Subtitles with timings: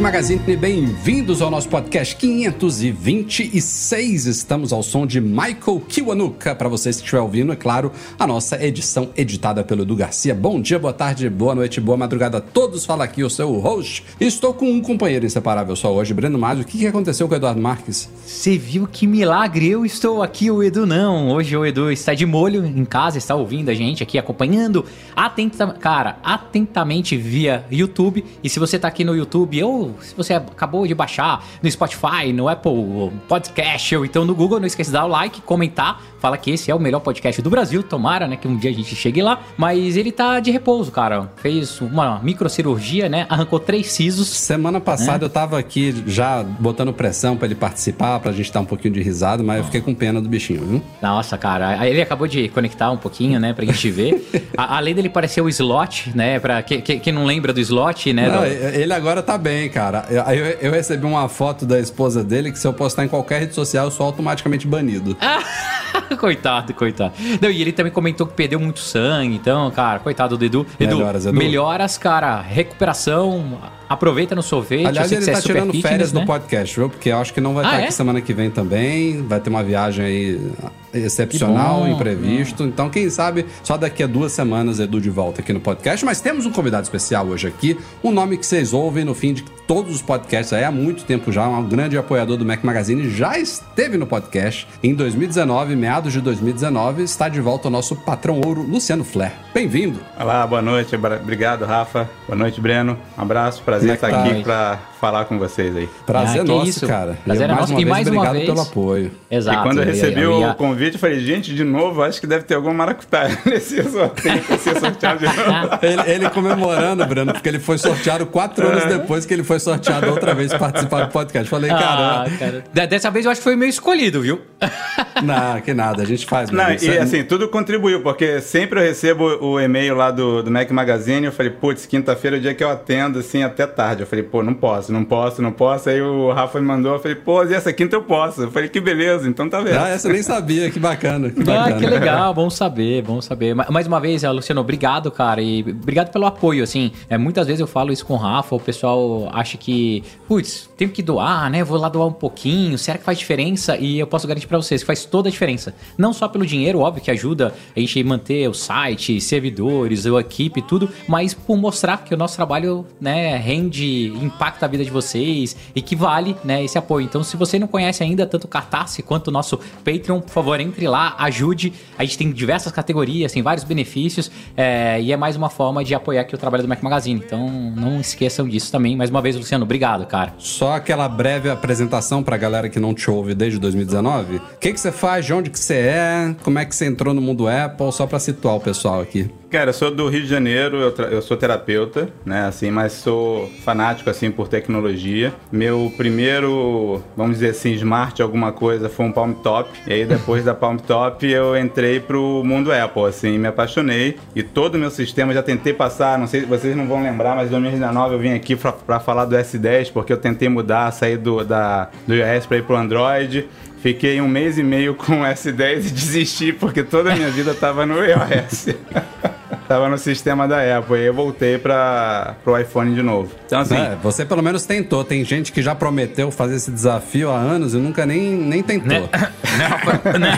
[0.00, 4.26] Magazine, bem-vindos ao nosso podcast 526.
[4.26, 8.62] Estamos ao som de Michael Kiwanuka, para vocês que estiver ouvindo, é claro, a nossa
[8.64, 10.34] edição editada pelo Edu Garcia.
[10.34, 12.86] Bom dia, boa tarde, boa noite, boa madrugada a todos.
[12.86, 14.04] Fala aqui o seu host.
[14.18, 16.62] Estou com um companheiro inseparável só hoje, Breno Mário.
[16.62, 18.08] O que aconteceu com o Eduardo Marques?
[18.24, 19.68] Você viu que milagre?
[19.68, 21.30] Eu estou aqui, o Edu não.
[21.30, 25.66] Hoje o Edu está de molho em casa, está ouvindo a gente aqui, acompanhando atenta,
[25.74, 28.24] cara, atentamente via YouTube.
[28.42, 29.58] E se você está aqui no YouTube, YouTube,
[29.96, 34.60] ou se você acabou de baixar no Spotify, no Apple Podcast, ou então no Google,
[34.60, 37.48] não esqueça de dar o like, comentar, fala que esse é o melhor podcast do
[37.48, 39.40] Brasil, tomara, né, que um dia a gente chegue lá.
[39.56, 41.30] Mas ele tá de repouso, cara.
[41.36, 44.28] Fez uma microcirurgia, né, arrancou três sisos.
[44.28, 45.24] Semana passada né?
[45.24, 49.02] eu tava aqui já botando pressão para ele participar, pra gente dar um pouquinho de
[49.02, 50.82] risada, mas eu fiquei com pena do bichinho, viu?
[51.00, 54.28] Nossa, cara, ele acabou de conectar um pouquinho, né, pra gente ver.
[54.56, 58.12] a, além dele parecer o slot, né, pra quem que, que não lembra do slot,
[58.12, 58.28] né?
[58.28, 58.46] Não, do...
[58.46, 59.79] Ele agora tá bem, cara.
[60.08, 63.40] Eu, eu, eu, recebi uma foto da esposa dele que se eu postar em qualquer
[63.40, 65.16] rede social, eu sou automaticamente banido.
[66.18, 67.14] coitado, coitado.
[67.40, 70.66] Não, e ele também comentou que perdeu muito sangue, então, cara, coitado do Edu.
[70.78, 71.38] Edu, melhoras, Edu.
[71.38, 73.58] melhoras cara, recuperação,
[73.88, 74.86] aproveita no sorvete.
[74.86, 76.20] Aliás, ele tá é tirando fitness, férias né?
[76.20, 76.88] do podcast, viu?
[76.88, 77.84] Porque eu acho que não vai ah, estar é?
[77.84, 79.22] aqui semana que vem também.
[79.22, 80.52] Vai ter uma viagem aí
[80.92, 82.62] excepcional, bom, imprevisto.
[82.64, 86.04] Então, quem sabe, só daqui a duas semanas Edu de volta aqui no podcast.
[86.04, 89.42] Mas temos um convidado especial hoje aqui, um nome que vocês ouvem no fim de
[89.66, 93.38] todos os podcasts aí há muito tempo já, um grande apoiador do Mac Magazine, já
[93.38, 98.62] esteve no podcast em 2019, meados de 2019, está de volta o nosso patrão ouro,
[98.62, 99.32] Luciano Flair.
[99.52, 100.00] Bem-vindo!
[100.18, 102.08] Olá, boa noite, obrigado, Rafa.
[102.26, 102.96] Boa noite, Breno.
[103.18, 104.24] Um abraço, prazer é estar tá?
[104.24, 105.88] aqui para falar com vocês aí.
[106.04, 106.86] Prazer ah, nosso, isso?
[106.86, 107.16] cara.
[107.24, 107.78] Prazer é nosso.
[107.78, 109.10] E mais uma vez, pelo apoio.
[109.30, 109.58] Exato.
[109.58, 110.50] E quando eu recebi eu, ia...
[110.50, 114.42] o convite, eu falei, gente, de novo, acho que deve ter alguma maracutaia nesse sorteio
[114.42, 115.78] que ser sorteado de novo.
[115.82, 118.98] ele, ele, comemorando, Bruno, porque ele foi sorteado quatro anos é.
[118.98, 121.48] depois que ele foi sorteado outra vez para participar do podcast.
[121.48, 122.64] Falei, ah, cara.
[122.86, 124.40] Dessa vez eu acho que foi meio escolhido, viu?
[125.22, 126.50] Não, que nada, a gente faz.
[126.50, 126.98] Não, e é...
[126.98, 131.32] assim, tudo contribuiu, porque sempre eu recebo o e-mail lá do, do Mac Magazine, eu
[131.32, 134.02] falei, putz, quinta-feira é o dia que eu atendo, assim, até tarde.
[134.02, 135.88] Eu falei, pô, não posso, não posso, não posso posso.
[135.88, 138.42] Aí o Rafa me mandou, eu falei, pô, e essa quinta eu posso.
[138.42, 139.78] Eu falei, que beleza, então tá vendo.
[139.78, 141.30] Ah, essa eu nem sabia, que bacana.
[141.30, 141.76] Que bacana.
[141.76, 143.54] Ah, que legal, bom saber, bom saber.
[143.54, 146.92] Mais uma vez, Luciano, obrigado, cara, e obrigado pelo apoio, assim.
[147.08, 150.90] É, muitas vezes eu falo isso com o Rafa, o pessoal acha que, putz, tenho
[150.90, 151.62] que doar, né?
[151.62, 153.76] Vou lá doar um pouquinho, será que faz diferença?
[153.76, 155.74] E eu posso garantir para vocês que faz toda a diferença.
[155.96, 160.62] Não só pelo dinheiro, óbvio que ajuda a gente manter o site, servidores, a equipe,
[160.62, 165.56] tudo, mas por mostrar que o nosso trabalho, né, rende, impacta a vida de vocês
[165.74, 167.04] e que vale, né, esse apoio.
[167.04, 170.60] Então, se você não conhece ainda tanto o Catarse quanto o nosso Patreon, por favor,
[170.60, 171.72] entre lá, ajude.
[171.98, 175.94] A gente tem diversas categorias, tem vários benefícios é, e é mais uma forma de
[175.94, 177.20] apoiar aqui o trabalho do Mac Magazine.
[177.24, 178.96] Então, não esqueçam disso também.
[178.96, 180.34] Mais uma vez, Luciano, obrigado, cara.
[180.38, 184.36] Só aquela breve apresentação pra galera que não te ouve desde 2019.
[184.36, 185.24] O que, que você faz?
[185.24, 186.34] De onde que você é?
[186.42, 187.92] Como é que você entrou no mundo Apple?
[187.92, 189.30] Só pra situar o pessoal aqui.
[189.50, 193.50] Cara, eu sou do Rio de Janeiro, eu, eu, sou terapeuta, né, assim, mas sou
[193.64, 195.34] fanático, assim, por tecnologia.
[195.50, 199.68] Meu primeiro, vamos dizer assim, smart alguma coisa foi um Palm Top.
[199.88, 204.16] E aí, depois da Palm Top, eu entrei pro mundo Apple, assim, me apaixonei.
[204.36, 207.48] E todo o meu sistema, já tentei passar, não sei, vocês não vão lembrar, mas
[207.48, 211.44] em 2019 eu vim aqui para falar do S10, porque eu tentei mudar, sair do,
[211.44, 213.48] da, do iOS para ir pro Android.
[213.82, 217.50] Fiquei um mês e meio com o S10 e desisti porque toda a minha vida
[217.50, 218.68] estava no iOS.
[219.70, 220.98] tava no sistema da Apple.
[220.98, 223.30] E eu voltei para pro iPhone de novo.
[223.46, 223.76] Então, assim.
[223.76, 225.04] É, você pelo menos tentou.
[225.04, 228.88] Tem gente que já prometeu fazer esse desafio há anos e nunca nem, nem tentou.
[228.88, 229.08] Né?
[230.18, 230.36] né,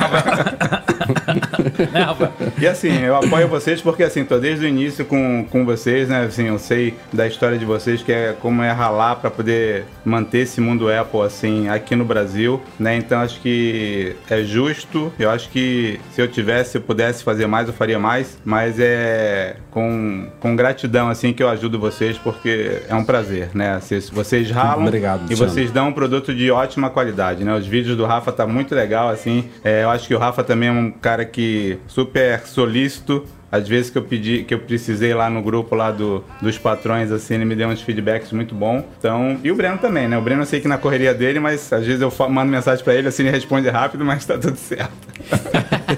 [1.63, 2.33] né?
[2.59, 6.25] E assim, eu apoio vocês porque assim, tô desde o início com, com vocês, né?
[6.25, 10.39] Assim, eu sei da história de vocês que é como é ralar para poder manter
[10.39, 12.97] esse mundo Apple assim aqui no Brasil, né?
[12.97, 15.13] Então acho que é justo.
[15.19, 19.57] Eu acho que se eu tivesse, eu pudesse fazer mais, eu faria mais, mas é
[19.71, 23.79] com, com gratidão assim que eu ajudo vocês porque é um prazer, né?
[23.81, 27.55] Vocês, vocês ralam Obrigado, e vocês dão um produto de ótima qualidade, né?
[27.55, 29.49] Os vídeos do Rafa tá muito legal assim.
[29.65, 31.52] É, eu acho que o Rafa também é um cara que
[31.87, 36.25] super solícito às vezes que eu pedi, que eu precisei lá no grupo lá do,
[36.41, 38.83] dos patrões, assim, ele me deu uns feedbacks muito bom.
[38.99, 40.17] Então, e o Breno também, né?
[40.17, 42.95] O Breno eu sei que na correria dele, mas às vezes eu mando mensagem para
[42.95, 44.91] ele, assim, ele responde rápido, mas tá tudo certo.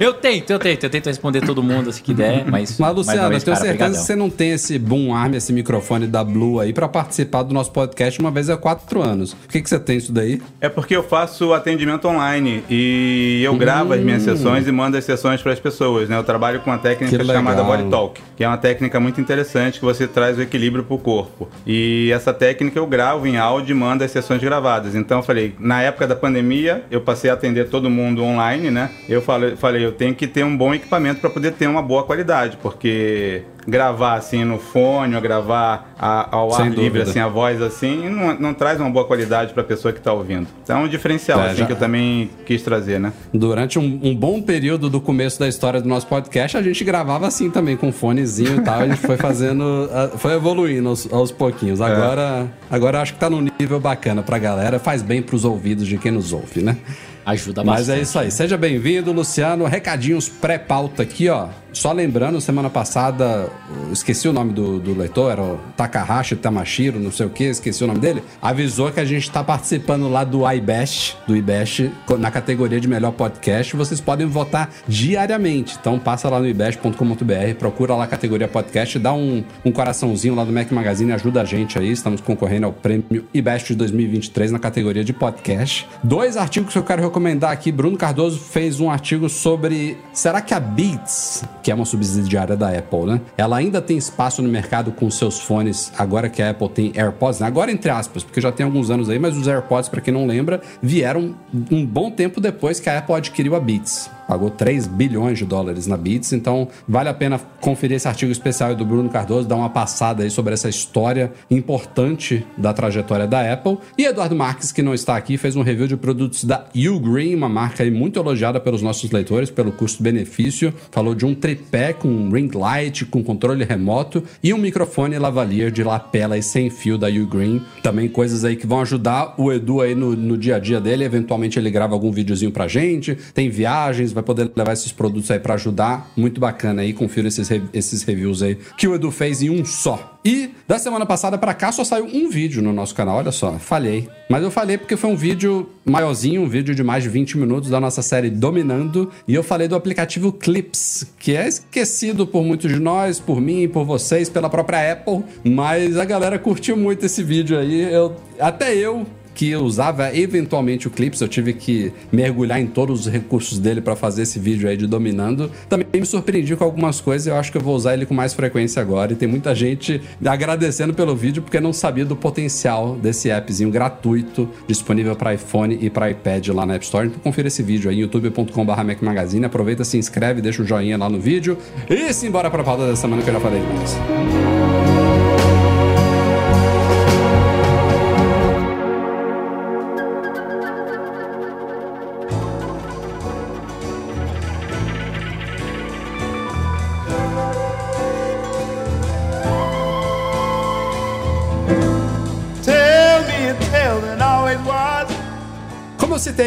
[0.00, 2.78] eu tento, eu tento, eu tento responder todo mundo assim que der, mas.
[2.78, 5.52] Mas, Luciano, vez, eu tenho cara, certeza que você não tem esse boom arm, esse
[5.52, 9.34] microfone da Blue aí para participar do nosso podcast uma vez a quatro anos.
[9.34, 10.40] Por que, que você tem isso daí?
[10.60, 13.94] É porque eu faço atendimento online e eu gravo hum.
[13.94, 14.36] as minhas hum.
[14.36, 16.16] sessões e mando as sessões para as pessoas, né?
[16.16, 19.84] Eu trabalho com uma técnica chamada Body Talk, que é uma técnica muito interessante que
[19.84, 21.48] você traz o equilíbrio para o corpo.
[21.66, 24.94] E essa técnica eu gravo em áudio e mando as sessões gravadas.
[24.94, 28.90] Então eu falei, na época da pandemia, eu passei a atender todo mundo online, né?
[29.08, 32.04] Eu falei, falei eu tenho que ter um bom equipamento para poder ter uma boa
[32.04, 37.28] qualidade, porque gravar assim no fone, ou gravar a, ao Sem ar livre, assim, a
[37.28, 40.46] voz assim, não, não traz uma boa qualidade para a pessoa que está ouvindo.
[40.62, 41.66] Então é um diferencial é, assim, já...
[41.66, 43.12] que eu também quis trazer, né?
[43.32, 47.26] Durante um, um, bom período do começo da história do nosso podcast, a gente gravava
[47.26, 48.80] assim também, com fonezinho e tal.
[48.80, 49.88] A gente foi fazendo,
[50.18, 51.80] foi evoluindo aos, aos pouquinhos.
[51.80, 52.74] Agora, é.
[52.74, 55.86] agora acho que está num nível bacana para a galera, faz bem para os ouvidos
[55.86, 56.76] de quem nos ouve, né?
[57.24, 57.88] Ajuda bastante.
[57.88, 58.30] Mas é isso aí.
[58.30, 59.64] Seja bem-vindo, Luciano.
[59.64, 61.48] Recadinhos pré-pauta aqui, ó.
[61.74, 63.50] Só lembrando, semana passada,
[63.90, 67.82] esqueci o nome do, do leitor, era o Takahashi Tamashiro, não sei o que, esqueci
[67.82, 68.22] o nome dele.
[68.40, 73.10] Avisou que a gente está participando lá do iBest, do iBest, na categoria de melhor
[73.10, 73.74] podcast.
[73.74, 75.76] Vocês podem votar diariamente.
[75.78, 80.44] Então passa lá no ibest.com.br, procura lá a categoria podcast, dá um, um coraçãozinho lá
[80.44, 81.90] do Mac Magazine, ajuda a gente aí.
[81.90, 85.88] Estamos concorrendo ao prêmio iBest de 2023 na categoria de podcast.
[86.04, 87.72] Dois artigos que eu quero recomendar aqui.
[87.72, 92.68] Bruno Cardoso fez um artigo sobre será que a Beats que é uma subsidiária da
[92.68, 93.20] Apple, né?
[93.38, 97.40] Ela ainda tem espaço no mercado com seus fones, agora que a Apple tem AirPods,
[97.40, 97.46] né?
[97.46, 100.26] agora entre aspas, porque já tem alguns anos aí, mas os AirPods, para quem não
[100.26, 101.34] lembra, vieram
[101.70, 105.86] um bom tempo depois que a Apple adquiriu a Beats pagou 3 bilhões de dólares
[105.86, 109.70] na Beats, então vale a pena conferir esse artigo especial do Bruno Cardoso, dar uma
[109.70, 113.78] passada aí sobre essa história importante da trajetória da Apple.
[113.96, 117.48] E Eduardo Marques, que não está aqui, fez um review de produtos da Ugreen, uma
[117.48, 120.72] marca aí muito elogiada pelos nossos leitores pelo custo-benefício.
[120.90, 125.82] Falou de um tripé com ring light, com controle remoto e um microfone lavalier de
[125.82, 127.62] lapela e sem fio da Ugreen.
[127.82, 131.04] Também coisas aí que vão ajudar o Edu aí no, no dia a dia dele.
[131.04, 135.38] Eventualmente ele grava algum videozinho pra gente, tem viagens, vai poder levar esses produtos aí
[135.38, 136.10] para ajudar.
[136.16, 140.13] Muito bacana aí, confira esses, esses reviews aí que o Edu fez em um só.
[140.24, 143.58] E da semana passada para cá só saiu um vídeo no nosso canal, olha só,
[143.58, 144.08] falhei.
[144.30, 147.68] Mas eu falei porque foi um vídeo maiorzinho, um vídeo de mais de 20 minutos
[147.68, 152.72] da nossa série Dominando, e eu falei do aplicativo Clips, que é esquecido por muitos
[152.72, 157.22] de nós, por mim, por vocês, pela própria Apple, mas a galera curtiu muito esse
[157.22, 157.82] vídeo aí.
[157.82, 163.12] Eu, até eu que usava eventualmente o Clips, eu tive que mergulhar em todos os
[163.12, 165.50] recursos dele para fazer esse vídeo aí de dominando.
[165.68, 168.32] Também me surpreendi com algumas coisas, eu acho que eu vou usar ele com mais
[168.32, 169.12] frequência agora.
[169.12, 174.48] E tem muita gente agradecendo pelo vídeo porque não sabia do potencial desse appzinho gratuito
[174.66, 177.06] disponível para iPhone e para iPad lá na App Store.
[177.06, 179.44] Então confira esse vídeo aí, youtube.com/mac Magazine.
[179.44, 181.58] Aproveita, se inscreve, deixa o joinha lá no vídeo
[181.88, 184.93] e simbora para a pauta da semana que eu já falei demais.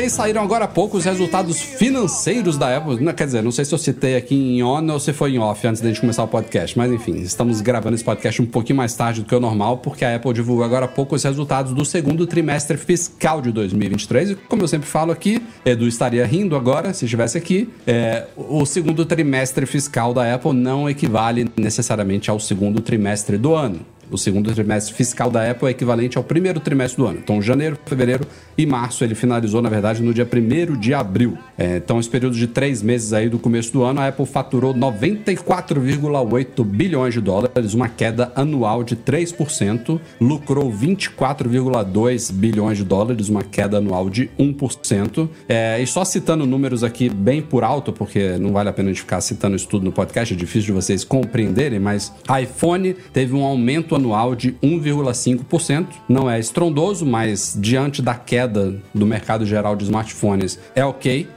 [0.08, 3.04] Citei, saíram agora há pouco os resultados financeiros da Apple.
[3.04, 5.40] Não, quer dizer, não sei se eu citei aqui em on ou se foi em
[5.40, 8.78] off antes da gente começar o podcast, mas enfim, estamos gravando esse podcast um pouquinho
[8.78, 11.74] mais tarde do que o normal, porque a Apple divulgou agora há pouco os resultados
[11.74, 14.32] do segundo trimestre fiscal de 2023.
[14.32, 17.70] E como eu sempre falo aqui, Edu estaria rindo agora se estivesse aqui.
[17.86, 23.97] É, o segundo trimestre fiscal da Apple não equivale necessariamente ao segundo trimestre do ano.
[24.10, 27.20] O segundo trimestre fiscal da Apple é equivalente ao primeiro trimestre do ano.
[27.22, 28.26] Então, janeiro, fevereiro
[28.58, 31.38] e março ele finalizou, na verdade, no dia 1 de abril.
[31.58, 34.74] É, então, esse período de três meses aí do começo do ano, a Apple faturou
[34.74, 43.44] 94,8 bilhões de dólares, uma queda anual de 3%, lucrou 24,2 bilhões de dólares, uma
[43.44, 45.28] queda anual de 1%.
[45.50, 48.94] É, e só citando números aqui bem por alto, porque não vale a pena a
[48.94, 53.36] gente ficar citando isso tudo no podcast, é difícil de vocês compreenderem, mas iPhone teve
[53.36, 55.88] um aumento anual de 1,5%.
[56.08, 61.28] Não é estrondoso, mas diante da queda do mercado geral de smartphones é ok.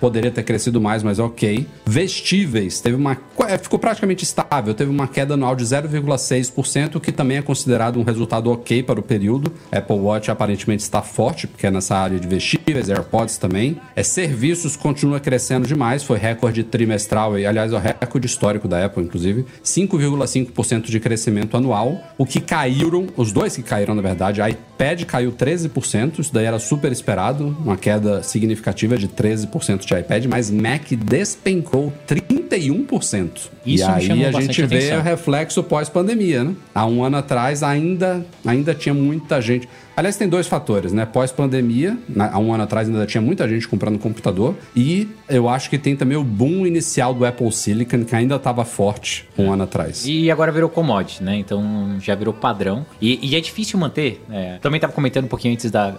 [0.00, 1.66] Poderia ter crescido mais, mas ok.
[1.84, 3.16] Vestíveis, teve uma.
[3.46, 8.02] É, ficou praticamente estável, teve uma queda anual de 0,6%, que também é considerado um
[8.02, 9.52] resultado ok para o período.
[9.70, 13.80] Apple Watch aparentemente está forte, porque é nessa área de vestíveis, AirPods também.
[13.94, 18.84] É, serviços continua crescendo demais, foi recorde trimestral, e aliás, é o recorde histórico da
[18.84, 19.44] Apple, inclusive.
[19.64, 22.00] 5,5% de crescimento anual.
[22.16, 26.58] O que caíram, os dois que caíram, na verdade, iPad caiu 13%, isso daí era
[26.58, 33.50] super esperado, uma queda significativa de 13% de iPad, mas Mac despencou 31%.
[33.66, 34.98] Isso e aí a gente vê atenção.
[34.98, 36.54] o reflexo pós-pandemia, né?
[36.74, 39.68] Há um ano atrás ainda, ainda tinha muita gente.
[39.96, 41.04] Aliás, tem dois fatores, né?
[41.04, 44.54] Pós-pandemia, há um ano atrás ainda tinha muita gente comprando computador.
[44.74, 48.64] E eu acho que tem também o boom inicial do Apple Silicon, que ainda estava
[48.64, 50.04] forte um ano atrás.
[50.06, 51.36] E agora virou commodity, né?
[51.36, 52.86] Então já virou padrão.
[53.00, 54.24] E, e é difícil manter.
[54.30, 55.94] É, também estava comentando um pouquinho antes da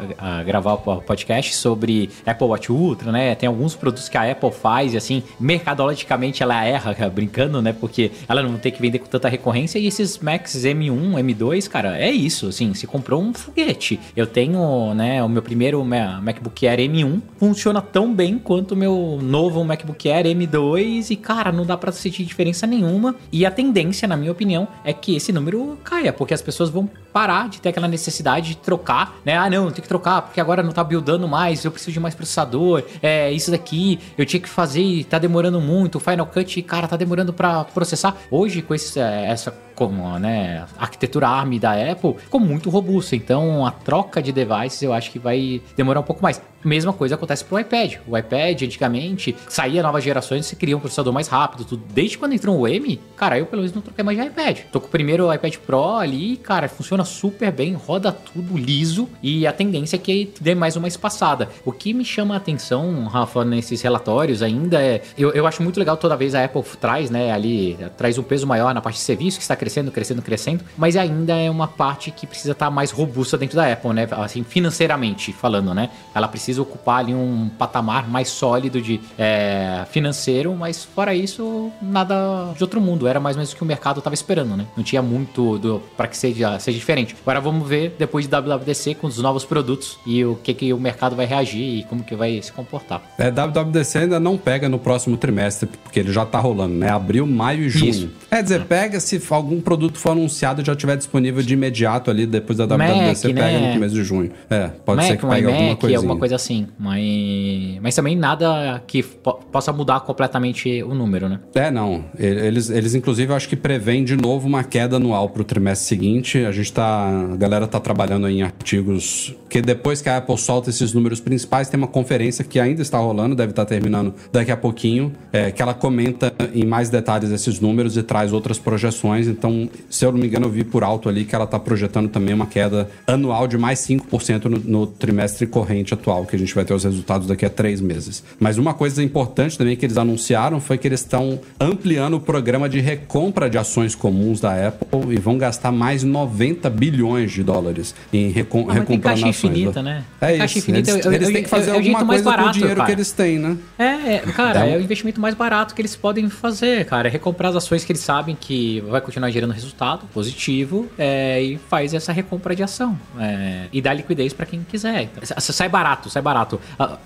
[0.45, 3.35] gravar o podcast sobre Apple Watch Ultra, né?
[3.35, 7.73] Tem alguns produtos que a Apple faz e assim, mercadologicamente ela erra, brincando, né?
[7.73, 9.79] Porque ela não tem que vender com tanta recorrência.
[9.79, 12.47] E esses Max M1, M2, cara, é isso.
[12.47, 13.80] Assim, se comprou um foguete
[14.15, 19.19] eu tenho, né, o meu primeiro MacBook Air M1 funciona tão bem quanto o meu
[19.21, 23.15] novo MacBook Air M2 e cara, não dá para sentir diferença nenhuma.
[23.31, 26.89] E a tendência, na minha opinião, é que esse número caia, porque as pessoas vão
[27.11, 29.37] parar de ter aquela necessidade de trocar, né?
[29.37, 32.15] Ah, não, tem que trocar porque agora não tá buildando mais, eu preciso de mais
[32.15, 36.95] processador, é isso daqui, eu tinha que fazer tá demorando muito, Final Cut, cara, tá
[36.95, 38.15] demorando para processar.
[38.29, 43.65] Hoje, com esse, é, essa como, né, arquitetura ARM da Apple, ficou muito robusta, então
[43.65, 46.39] a troca de devices eu acho que vai demorar um pouco mais.
[46.63, 47.95] Mesma coisa acontece pro iPad.
[48.07, 51.83] O iPad, antigamente, saía novas gerações, você cria um processador mais rápido, tudo.
[51.91, 54.59] Desde quando entrou o M, cara, eu pelo menos não troquei mais de iPad.
[54.71, 59.47] Tô com o primeiro iPad Pro ali, cara, funciona super bem, roda tudo liso e
[59.47, 61.49] a tendência é que dê mais uma espaçada.
[61.65, 65.01] O que me chama a atenção, Rafa, nesses relatórios ainda é.
[65.17, 68.45] Eu, eu acho muito legal toda vez a Apple traz, né, ali, traz um peso
[68.45, 72.11] maior na parte de serviço, que está crescendo, crescendo, crescendo, mas ainda é uma parte
[72.11, 75.89] que precisa estar tá mais robusta dentro da Apple, né, assim, financeiramente falando, né.
[76.13, 82.53] Ela precisa ocupar ali um patamar mais sólido de é, financeiro, mas fora isso, nada
[82.55, 83.07] de outro mundo.
[83.07, 84.65] Era mais ou menos o que o mercado estava esperando, né?
[84.75, 87.15] Não tinha muito para que seja, seja diferente.
[87.21, 90.79] Agora vamos ver depois de WWDC com os novos produtos e o que, que o
[90.79, 93.01] mercado vai reagir e como que vai se comportar.
[93.17, 96.89] É, WWDC ainda não pega no próximo trimestre, porque ele já tá rolando, né?
[96.89, 97.89] Abril, maio e junho.
[97.89, 98.09] Isso.
[98.29, 102.25] É dizer, pega se algum produto for anunciado e já estiver disponível de imediato ali
[102.25, 103.67] depois da WWDC, Mac, pega né?
[103.67, 104.31] no começo de junho.
[104.49, 105.97] É, pode Mac, ser que pegue alguma coisa.
[105.97, 106.67] alguma coisa assim.
[106.79, 111.39] Mas, mas também nada que po possa mudar completamente o número, né?
[111.53, 112.05] É, não.
[112.17, 115.87] Eles, eles inclusive, eu acho que prevêem de novo uma queda anual para o trimestre
[115.87, 116.45] seguinte.
[116.45, 117.27] A gente tá.
[117.33, 121.67] A galera tá trabalhando em artigos que depois que a Apple solta esses números principais,
[121.67, 125.51] tem uma conferência que ainda está rolando, deve estar tá terminando daqui a pouquinho, é,
[125.51, 129.27] que ela comenta em mais detalhes esses números e traz outras projeções.
[129.27, 129.40] Então,
[129.89, 132.33] se eu não me engano, eu vi por alto ali que ela está projetando também
[132.33, 136.65] uma queda anual de mais 5% no, no trimestre corrente atual, que a gente vai
[136.65, 138.23] ter os resultados daqui a três meses.
[138.39, 142.67] Mas uma coisa importante também que eles anunciaram foi que eles estão ampliando o programa
[142.67, 147.95] de recompra de ações comuns da Apple e vão gastar mais 90 bilhões de dólares
[148.11, 149.35] em recom ah, recomprando ações.
[149.35, 150.03] infinita, né?
[150.19, 150.69] É caixa isso.
[150.69, 152.85] Infinita, eles, eu, eles têm que fazer eu, alguma coisa barato, com o dinheiro cara.
[152.85, 153.57] que eles têm, né?
[153.77, 157.07] É, é cara, é, é o investimento mais barato que eles podem fazer, cara.
[157.07, 161.57] É recomprar as ações que eles sabem que vai continuar gerando resultado positivo é, e
[161.57, 162.97] faz essa recompra de ação.
[163.19, 165.03] É, e dá liquidez para quem quiser.
[165.03, 166.59] Então, sai barato, sai barato.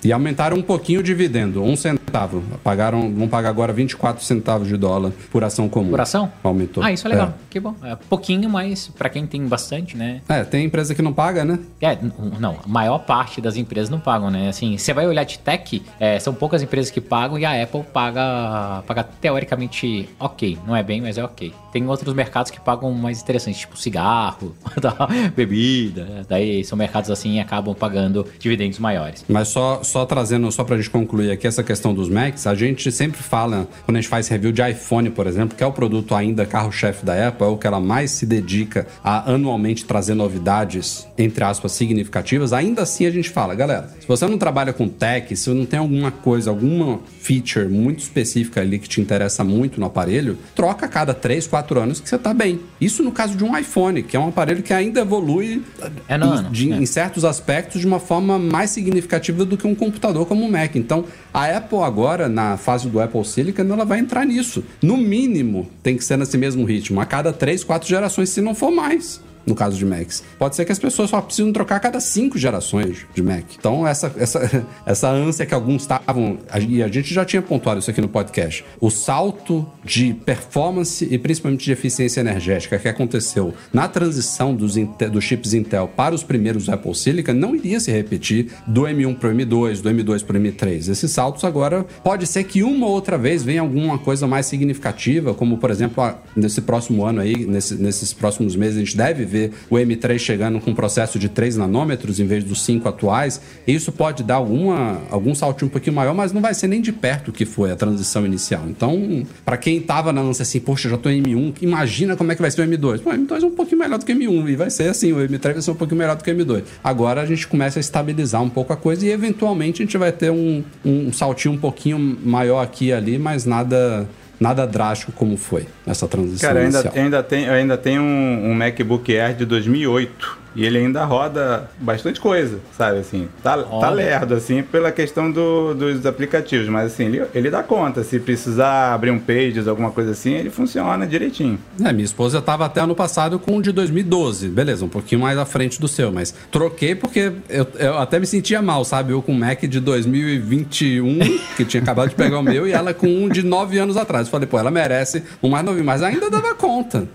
[0.04, 2.44] E aumentaram um pouquinho o dividendo, um centavo.
[2.64, 5.92] Pagaram, vão pagar agora 24 centavos de dólar por ação comum.
[5.92, 6.32] Por ação?
[6.44, 6.84] Aumentou.
[6.84, 7.28] Ah, isso é legal.
[7.28, 7.34] É.
[7.50, 7.76] Que bom.
[7.84, 10.22] É pouquinho, mas para quem tem bastante, né?
[10.28, 11.60] É, tem empresa que não paga, né?
[11.82, 11.98] É,
[12.40, 12.58] não.
[12.64, 14.50] A maior parte das empresas não pagam, né?
[14.50, 17.84] Assim, você vai olhar de tech, é, são poucas empresas que pagam e a Apple
[17.84, 20.58] paga, paga teoricamente ok.
[20.66, 21.54] Não é bem, mas é ok.
[21.72, 24.56] Tem outros mercados que pagam mais interessantes, tipo cigarro,
[25.36, 26.26] bebida.
[26.30, 29.26] Daí são mercados assim e acabam pagando dividendos maiores.
[29.28, 32.54] Mas só, só trazendo, só pra gente concluir aqui essa questão dos dos Macs, a
[32.54, 35.72] gente sempre fala, quando a gente faz review de iPhone, por exemplo, que é o
[35.72, 40.14] produto ainda carro-chefe da Apple, é o que ela mais se dedica a anualmente trazer
[40.14, 44.88] novidades, entre aspas, significativas, ainda assim a gente fala, galera, se você não trabalha com
[44.88, 49.80] tech, se não tem alguma coisa, alguma feature muito específica ali que te interessa muito
[49.80, 52.62] no aparelho, troca a cada 3, 4 anos que você tá bem.
[52.80, 55.64] Isso no caso de um iPhone, que é um aparelho que ainda evolui
[56.08, 56.76] é no ano, de, é.
[56.76, 60.76] em certos aspectos de uma forma mais significativa do que um computador como o Mac.
[60.76, 64.64] Então, a Apple agora, na fase do Apple Silicon, ela vai entrar nisso.
[64.82, 68.54] No mínimo, tem que ser nesse mesmo ritmo, a cada 3, 4 gerações, se não
[68.54, 70.24] for mais no caso de Macs.
[70.38, 73.46] Pode ser que as pessoas só precisam trocar a cada cinco gerações de Mac.
[73.58, 76.38] Então, essa, essa, essa ânsia que alguns estavam.
[76.68, 78.66] E a gente já tinha pontuado isso aqui no podcast.
[78.80, 84.76] O salto de performance e principalmente de eficiência energética que aconteceu na transição dos,
[85.12, 89.30] dos chips Intel para os primeiros Apple Silicon não iria se repetir do M1 para
[89.30, 90.90] o M2, do M2 para o M3.
[90.90, 95.34] Esses saltos agora pode ser que uma ou outra vez venha alguma coisa mais significativa,
[95.34, 96.04] como por exemplo,
[96.36, 100.18] nesse próximo ano aí, nesse, nesses próximos meses, a gente deve ver ver o M3
[100.18, 103.42] chegando com um processo de 3 nanômetros em vez dos 5 atuais.
[103.68, 106.92] Isso pode dar alguma, algum salto um pouquinho maior, mas não vai ser nem de
[106.92, 108.64] perto o que foi a transição inicial.
[108.68, 112.36] Então, para quem tava na ânsia assim, poxa, já tô em M1, imagina como é
[112.36, 113.02] que vai ser o M2.
[113.02, 115.12] Pô, o M2 é um pouquinho melhor do que o M1 e vai ser assim,
[115.12, 116.64] o M3 vai ser um pouquinho melhor do que o M2.
[116.84, 120.12] Agora a gente começa a estabilizar um pouco a coisa e eventualmente a gente vai
[120.12, 124.08] ter um, um saltinho um pouquinho maior aqui e ali, mas nada
[124.40, 126.84] nada drástico como foi essa transição Cara, inicial.
[126.88, 131.70] ainda, ainda tem, ainda tem um, um MacBook Air de 2008 e ele ainda roda
[131.80, 133.00] bastante coisa, sabe?
[133.00, 136.68] Assim, tá, tá lerdo, assim, pela questão do, dos aplicativos.
[136.70, 138.04] Mas, assim, ele, ele dá conta.
[138.04, 141.60] Se precisar abrir um Pages, alguma coisa assim, ele funciona direitinho.
[141.84, 144.48] É, minha esposa tava até ano passado com um de 2012.
[144.50, 146.12] Beleza, um pouquinho mais à frente do seu.
[146.12, 149.12] Mas troquei porque eu, eu até me sentia mal, sabe?
[149.12, 151.20] Eu com o Mac de 2021,
[151.58, 154.30] que tinha acabado de pegar o meu, e ela com um de 9 anos atrás.
[154.30, 155.86] falei, pô, ela merece um mais novinho.
[155.86, 157.08] Mas ainda dava conta.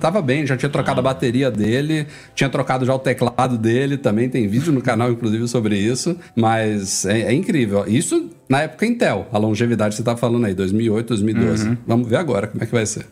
[0.00, 3.96] Tava bem, já tinha trocado a bateria dele, tinha trocado trocado já o teclado dele,
[3.96, 6.14] também tem vídeo no canal, inclusive, sobre isso.
[6.36, 7.84] Mas é, é incrível.
[7.86, 11.68] Isso na época Intel, a longevidade que você tá falando aí, 2008, 2012.
[11.68, 11.76] Uhum.
[11.86, 13.06] Vamos ver agora como é que vai ser.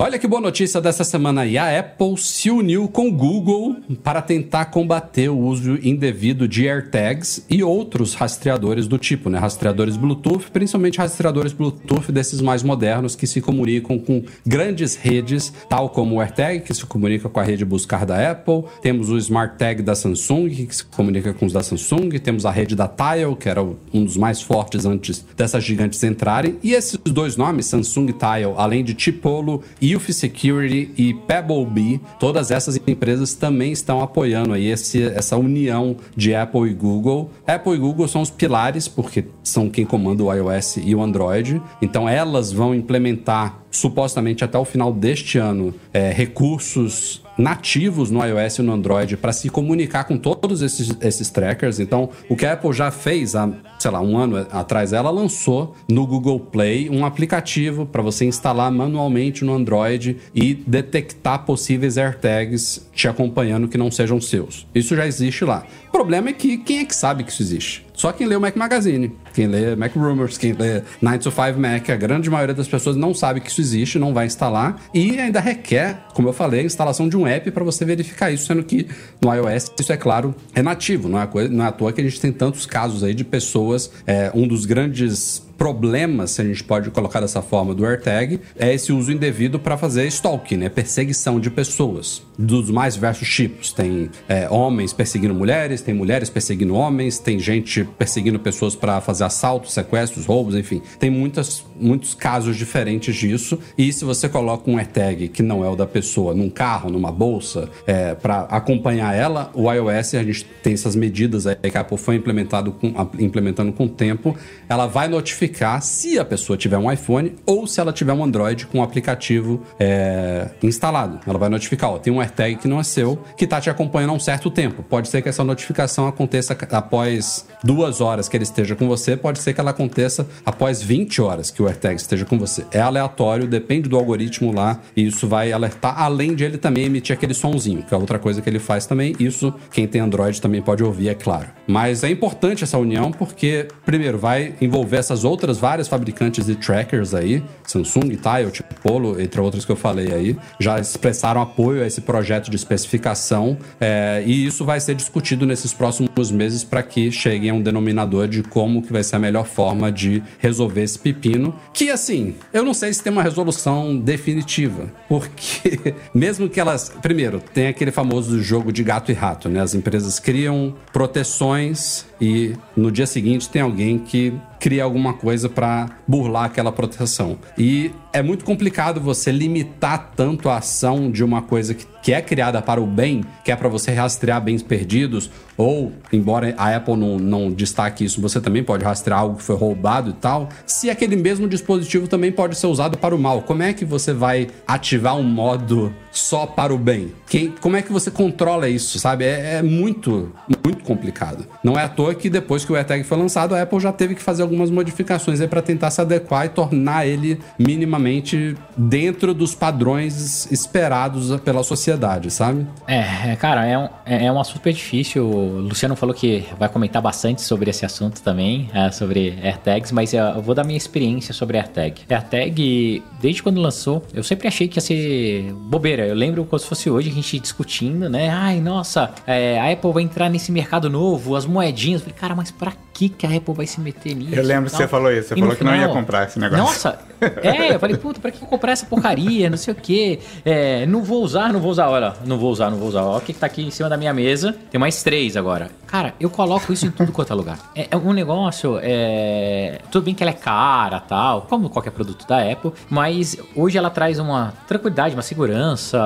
[0.00, 1.58] Olha que boa notícia dessa semana aí.
[1.58, 7.44] A Apple se uniu com o Google para tentar combater o uso indevido de AirTags
[7.50, 9.40] e outros rastreadores do tipo, né?
[9.40, 15.90] Rastreadores Bluetooth, principalmente rastreadores Bluetooth desses mais modernos que se comunicam com grandes redes, tal
[15.90, 18.66] como o AirTag, que se comunica com a rede buscar da Apple.
[18.80, 22.10] Temos o Smart Tag da Samsung, que se comunica com os da Samsung.
[22.20, 26.56] Temos a rede da Tile, que era um dos mais fortes antes dessas gigantes entrarem.
[26.62, 32.50] E esses dois nomes, Samsung Tile, além de Tipolo e Youth Security e Pebblebee, todas
[32.50, 37.30] essas empresas também estão apoiando aí esse, essa união de Apple e Google.
[37.46, 41.62] Apple e Google são os pilares, porque são quem comanda o iOS e o Android.
[41.80, 48.58] Então elas vão implementar supostamente até o final deste ano é, recursos nativos no iOS
[48.58, 51.78] e no Android para se comunicar com todos esses, esses trackers.
[51.78, 55.76] Então, o que a Apple já fez há, sei lá, um ano atrás, ela lançou
[55.88, 62.88] no Google Play um aplicativo para você instalar manualmente no Android e detectar possíveis AirTags
[62.92, 64.66] te acompanhando que não sejam seus.
[64.74, 65.64] Isso já existe lá.
[65.88, 67.86] O problema é que quem é que sabe que isso existe?
[67.94, 71.58] Só quem lê o Mac Magazine, quem lê Mac Rumors, quem lê 9 to 5
[71.58, 75.18] Mac, a grande maioria das pessoas não sabe que isso existe, não vai instalar e
[75.18, 78.62] ainda requer, como eu falei, a instalação de um app para você verificar isso, sendo
[78.62, 78.86] que
[79.20, 82.00] no iOS isso é claro, é nativo, não é, coisa, não é à toa que
[82.00, 86.44] a gente tem tantos casos aí de pessoas, é, um dos grandes problemas, se a
[86.44, 90.68] gente pode colocar dessa forma, do AirTag é esse uso indevido para fazer stalking, né?
[90.68, 93.72] Perseguição de pessoas, dos mais diversos tipos.
[93.72, 99.24] Tem é, homens perseguindo mulheres, tem mulheres perseguindo homens, tem gente perseguindo pessoas para fazer
[99.24, 100.80] assaltos, sequestros, roubos, enfim.
[101.00, 103.58] Tem muitas, muitos casos diferentes disso.
[103.76, 107.10] E se você coloca um AirTag que não é o da pessoa num carro, numa
[107.10, 111.80] bolsa, é, para acompanhar ela, o iOS, a gente tem essas medidas aí que a
[111.80, 114.36] Apple foi implementado com, implementando com o tempo,
[114.68, 118.22] ela vai notificar verificar se a pessoa tiver um iPhone ou se ela tiver um
[118.22, 121.20] Android com o aplicativo é, instalado.
[121.26, 124.10] Ela vai notificar, ó, tem um AirTag que não é seu, que está te acompanhando
[124.10, 124.82] há um certo tempo.
[124.82, 129.40] Pode ser que essa notificação aconteça após duas horas que ele esteja com você, pode
[129.40, 132.64] ser que ela aconteça após 20 horas que o AirTag esteja com você.
[132.70, 137.14] É aleatório, depende do algoritmo lá, e isso vai alertar, além de ele também emitir
[137.14, 139.14] aquele sonzinho, que é outra coisa que ele faz também.
[139.18, 141.48] Isso, quem tem Android também pode ouvir, é claro.
[141.66, 146.56] Mas é importante essa união porque, primeiro, vai envolver essas outras outras várias fabricantes de
[146.56, 148.50] trackers aí, Samsung, Tile,
[148.82, 153.56] Polo, entre outras que eu falei aí, já expressaram apoio a esse projeto de especificação
[153.80, 158.26] é, e isso vai ser discutido nesses próximos meses para que cheguem a um denominador
[158.26, 161.54] de como que vai ser a melhor forma de resolver esse pepino.
[161.72, 167.40] Que assim, eu não sei se tem uma resolução definitiva, porque mesmo que elas, primeiro,
[167.54, 169.60] tem aquele famoso jogo de gato e rato, né?
[169.60, 175.88] As empresas criam proteções e no dia seguinte tem alguém que cria alguma coisa para
[176.06, 177.38] burlar aquela proteção.
[177.56, 182.20] E é muito complicado você limitar tanto a ação de uma coisa que, que é
[182.20, 186.96] criada para o bem, que é para você rastrear bens perdidos, ou, embora a Apple
[186.96, 190.88] não, não destaque isso, você também pode rastrear algo que foi roubado e tal, se
[190.88, 193.42] aquele mesmo dispositivo também pode ser usado para o mal.
[193.42, 197.12] Como é que você vai ativar um modo só para o bem?
[197.26, 199.24] Quem, como é que você controla isso, sabe?
[199.24, 200.32] É, é muito,
[200.64, 201.44] muito complicado.
[201.64, 204.14] Não é à toa que depois que o AirTag foi lançado, a Apple já teve
[204.14, 210.50] que fazer algumas modificações para tentar se adequar e tornar ele minimamente dentro dos padrões
[210.52, 212.64] esperados pela sociedade, sabe?
[212.86, 215.47] É, cara, é um, é, é um assunto difícil.
[215.48, 220.12] O Luciano falou que vai comentar bastante sobre esse assunto também, é, sobre AirTags, mas
[220.12, 222.02] eu vou dar minha experiência sobre AirTag.
[222.08, 226.06] AirTag, desde quando lançou, eu sempre achei que ia ser bobeira.
[226.06, 228.28] Eu lembro como se fosse hoje a gente discutindo, né?
[228.28, 232.00] Ai, nossa, é, a Apple vai entrar nesse mercado novo, as moedinhas.
[232.00, 234.34] Eu falei, cara, mas pra que, que a Apple vai se meter nisso?
[234.34, 235.28] Eu lembro que você falou isso.
[235.28, 236.64] Você e falou que final, não ia comprar esse negócio.
[236.64, 239.48] Nossa, é, eu falei, puta, pra que comprar essa porcaria?
[239.48, 240.18] Não sei o quê.
[240.44, 241.88] É, não vou usar, não vou usar.
[241.88, 243.04] Olha, não vou usar, não vou usar.
[243.04, 244.52] Olha o que, que tá aqui em cima da minha mesa.
[244.68, 245.70] Tem mais três agora.
[245.86, 247.58] Cara, eu coloco isso em tudo quanto é lugar.
[247.74, 249.80] É, é um negócio, é...
[249.90, 253.88] tudo bem que ela é cara tal, como qualquer produto da Apple, mas hoje ela
[253.88, 255.98] traz uma tranquilidade, uma segurança.